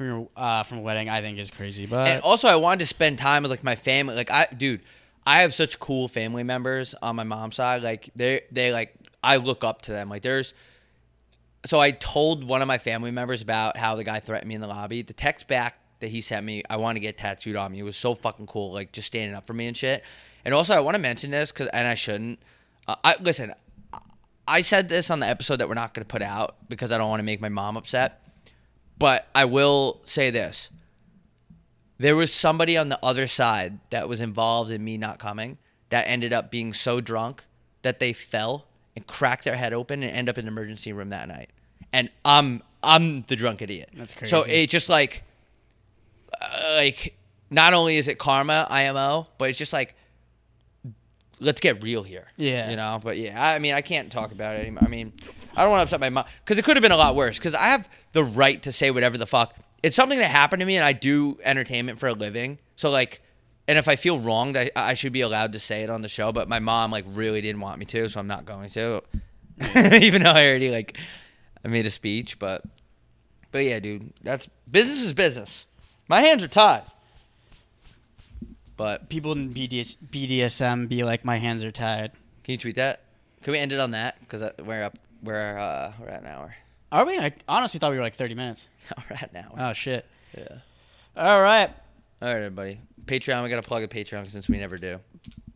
[0.00, 1.84] from your uh, from a wedding, I think is crazy.
[1.84, 4.14] But and also I wanted to spend time with like my family.
[4.14, 4.80] Like I, dude,
[5.26, 7.82] I have such cool family members on my mom's side.
[7.82, 10.08] Like they, they like I look up to them.
[10.08, 10.54] Like there's.
[11.66, 14.62] So I told one of my family members about how the guy threatened me in
[14.62, 15.02] the lobby.
[15.02, 17.80] The text back that he sent me, I want to get tattooed on me.
[17.80, 20.02] It was so fucking cool, like just standing up for me and shit.
[20.46, 22.38] And also, I want to mention this because, and I shouldn't.
[22.88, 23.52] Uh, I listen.
[24.48, 26.96] I said this on the episode that we're not going to put out because I
[26.96, 28.22] don't want to make my mom upset.
[29.00, 30.68] But I will say this:
[31.98, 36.06] there was somebody on the other side that was involved in me not coming that
[36.06, 37.44] ended up being so drunk
[37.82, 41.08] that they fell and cracked their head open and end up in the emergency room
[41.08, 41.50] that night.
[41.92, 43.88] And I'm I'm the drunk idiot.
[43.94, 44.30] That's crazy.
[44.30, 45.24] So it just like
[46.40, 47.16] uh, like
[47.48, 49.94] not only is it karma IMO, but it's just like
[51.40, 52.28] let's get real here.
[52.36, 52.68] Yeah.
[52.68, 54.84] You know, but yeah, I mean, I can't talk about it anymore.
[54.84, 55.14] I mean,
[55.56, 57.38] I don't want to upset my mom because it could have been a lot worse
[57.38, 59.54] because I have the right to say whatever the fuck.
[59.82, 62.58] It's something that happened to me and I do entertainment for a living.
[62.76, 63.22] So, like,
[63.66, 66.08] and if I feel wronged, I, I should be allowed to say it on the
[66.08, 66.32] show.
[66.32, 69.02] But my mom, like, really didn't want me to, so I'm not going to.
[70.02, 70.98] Even though I already, like,
[71.64, 72.38] I made a speech.
[72.38, 72.62] But,
[73.52, 75.66] but yeah, dude, that's business is business.
[76.08, 76.82] My hands are tied.
[78.76, 82.12] But people in BDS, BDSM be like, my hands are tied.
[82.42, 83.02] Can you tweet that?
[83.42, 84.18] Can we end it on that?
[84.20, 84.98] Because we're up.
[85.22, 86.56] We're uh, we're at an hour.
[86.92, 87.18] Are we?
[87.18, 88.68] I honestly thought we were like 30 minutes.
[88.96, 89.70] No, we're at an hour.
[89.70, 90.04] Oh shit.
[90.36, 90.58] yeah.
[91.16, 91.70] All right.
[92.20, 92.80] All right, everybody.
[93.04, 93.42] Patreon.
[93.44, 94.98] We got to plug a Patreon since we never do.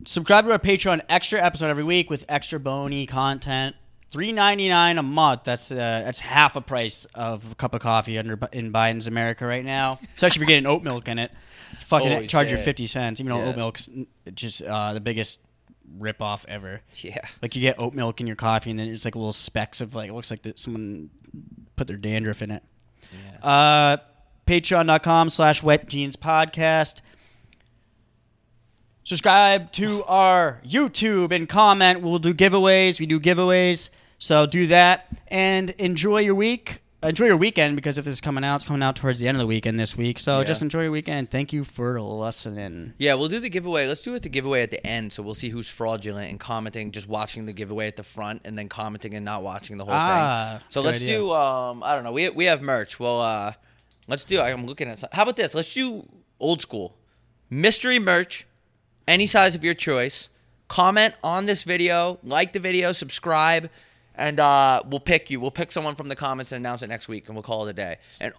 [0.06, 1.00] Subscribe to our Patreon.
[1.08, 3.74] Extra episode every week with extra bony content.
[4.10, 5.42] Three ninety nine a month.
[5.44, 9.44] That's uh, that's half a price of a cup of coffee under in Biden's America
[9.46, 9.98] right now.
[10.14, 11.32] Especially if you're getting oat milk in it.
[11.86, 12.64] Fucking Holy charge you shit.
[12.64, 13.18] fifty cents.
[13.20, 13.48] Even though Yeah.
[13.50, 13.88] oat milk's
[14.32, 15.40] just uh, the biggest
[15.98, 16.82] rip off ever.
[16.96, 17.18] Yeah.
[17.42, 19.94] Like you get oat milk in your coffee, and then it's like little specks of
[19.94, 21.10] like it looks like that someone
[21.76, 22.62] put their dandruff in it.
[23.12, 23.48] Yeah.
[23.48, 23.96] Uh,
[24.46, 27.00] Patreon.com slash Wet Jeans Podcast.
[29.04, 32.00] Subscribe to our YouTube and comment.
[32.00, 32.98] We'll do giveaways.
[32.98, 33.90] We do giveaways.
[34.18, 36.83] So do that and enjoy your week.
[37.04, 39.36] Enjoy your weekend because if this is coming out, it's coming out towards the end
[39.36, 40.18] of the weekend this week.
[40.18, 40.44] So Yeah.
[40.44, 41.30] just enjoy your weekend.
[41.30, 42.94] Thank you for listening.
[42.96, 43.86] Yeah, we'll do the giveaway.
[43.86, 46.92] Let's do it the giveaway at the end, so we'll see who's fraudulent and commenting,
[46.92, 49.92] just watching the giveaway at the front, and then commenting and not watching the whole
[49.94, 50.66] Ah, thing.
[50.70, 51.18] So let's idea.
[51.18, 51.32] do.
[51.32, 52.12] Um, I don't know.
[52.12, 52.98] We we have merch.
[52.98, 53.52] Well, uh,
[54.08, 54.40] let's do.
[54.40, 55.00] I'm looking at.
[55.00, 55.54] some- How about this?
[55.54, 56.08] Let's do
[56.40, 56.96] old school
[57.50, 58.46] mystery merch,
[59.06, 60.28] any size of your choice.
[60.68, 63.68] Comment on this video, like the video, subscribe,
[64.14, 65.40] and uh, we'll pick you.
[65.40, 67.70] We'll pick someone from the comments and announce it next week, and we'll call it
[67.70, 67.96] a day.
[68.20, 68.32] And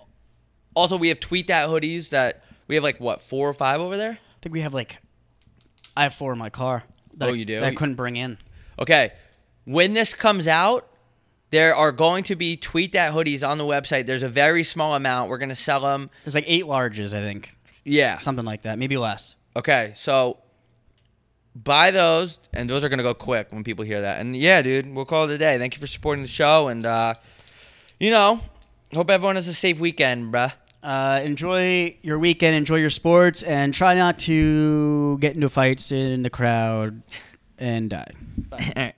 [0.75, 3.97] also, we have tweet that hoodies that we have like what four or five over
[3.97, 4.11] there.
[4.13, 4.97] I think we have like,
[5.95, 6.83] I have four in my car.
[7.17, 7.59] That Oh, you do?
[7.59, 8.37] That I couldn't bring in.
[8.77, 9.13] Okay.
[9.63, 10.87] When this comes out,
[11.51, 14.05] there are going to be tweet that hoodies on the website.
[14.05, 15.29] There's a very small amount.
[15.29, 16.09] We're going to sell them.
[16.23, 17.55] There's like eight larges, I think.
[17.83, 18.17] Yeah.
[18.17, 18.77] Something like that.
[18.77, 19.35] Maybe less.
[19.55, 19.93] Okay.
[19.95, 20.39] So
[21.55, 24.19] buy those, and those are going to go quick when people hear that.
[24.19, 25.57] And yeah, dude, we'll call it a day.
[25.57, 26.67] Thank you for supporting the show.
[26.67, 27.15] And, uh,
[27.99, 28.41] you know,
[28.93, 30.51] hope everyone has a safe weekend, bruh.
[30.83, 36.21] Uh, enjoy your weekend, enjoy your sports, and try not to get into fights in
[36.21, 37.01] the crowd
[37.57, 38.11] and die.
[38.51, 38.93] All right.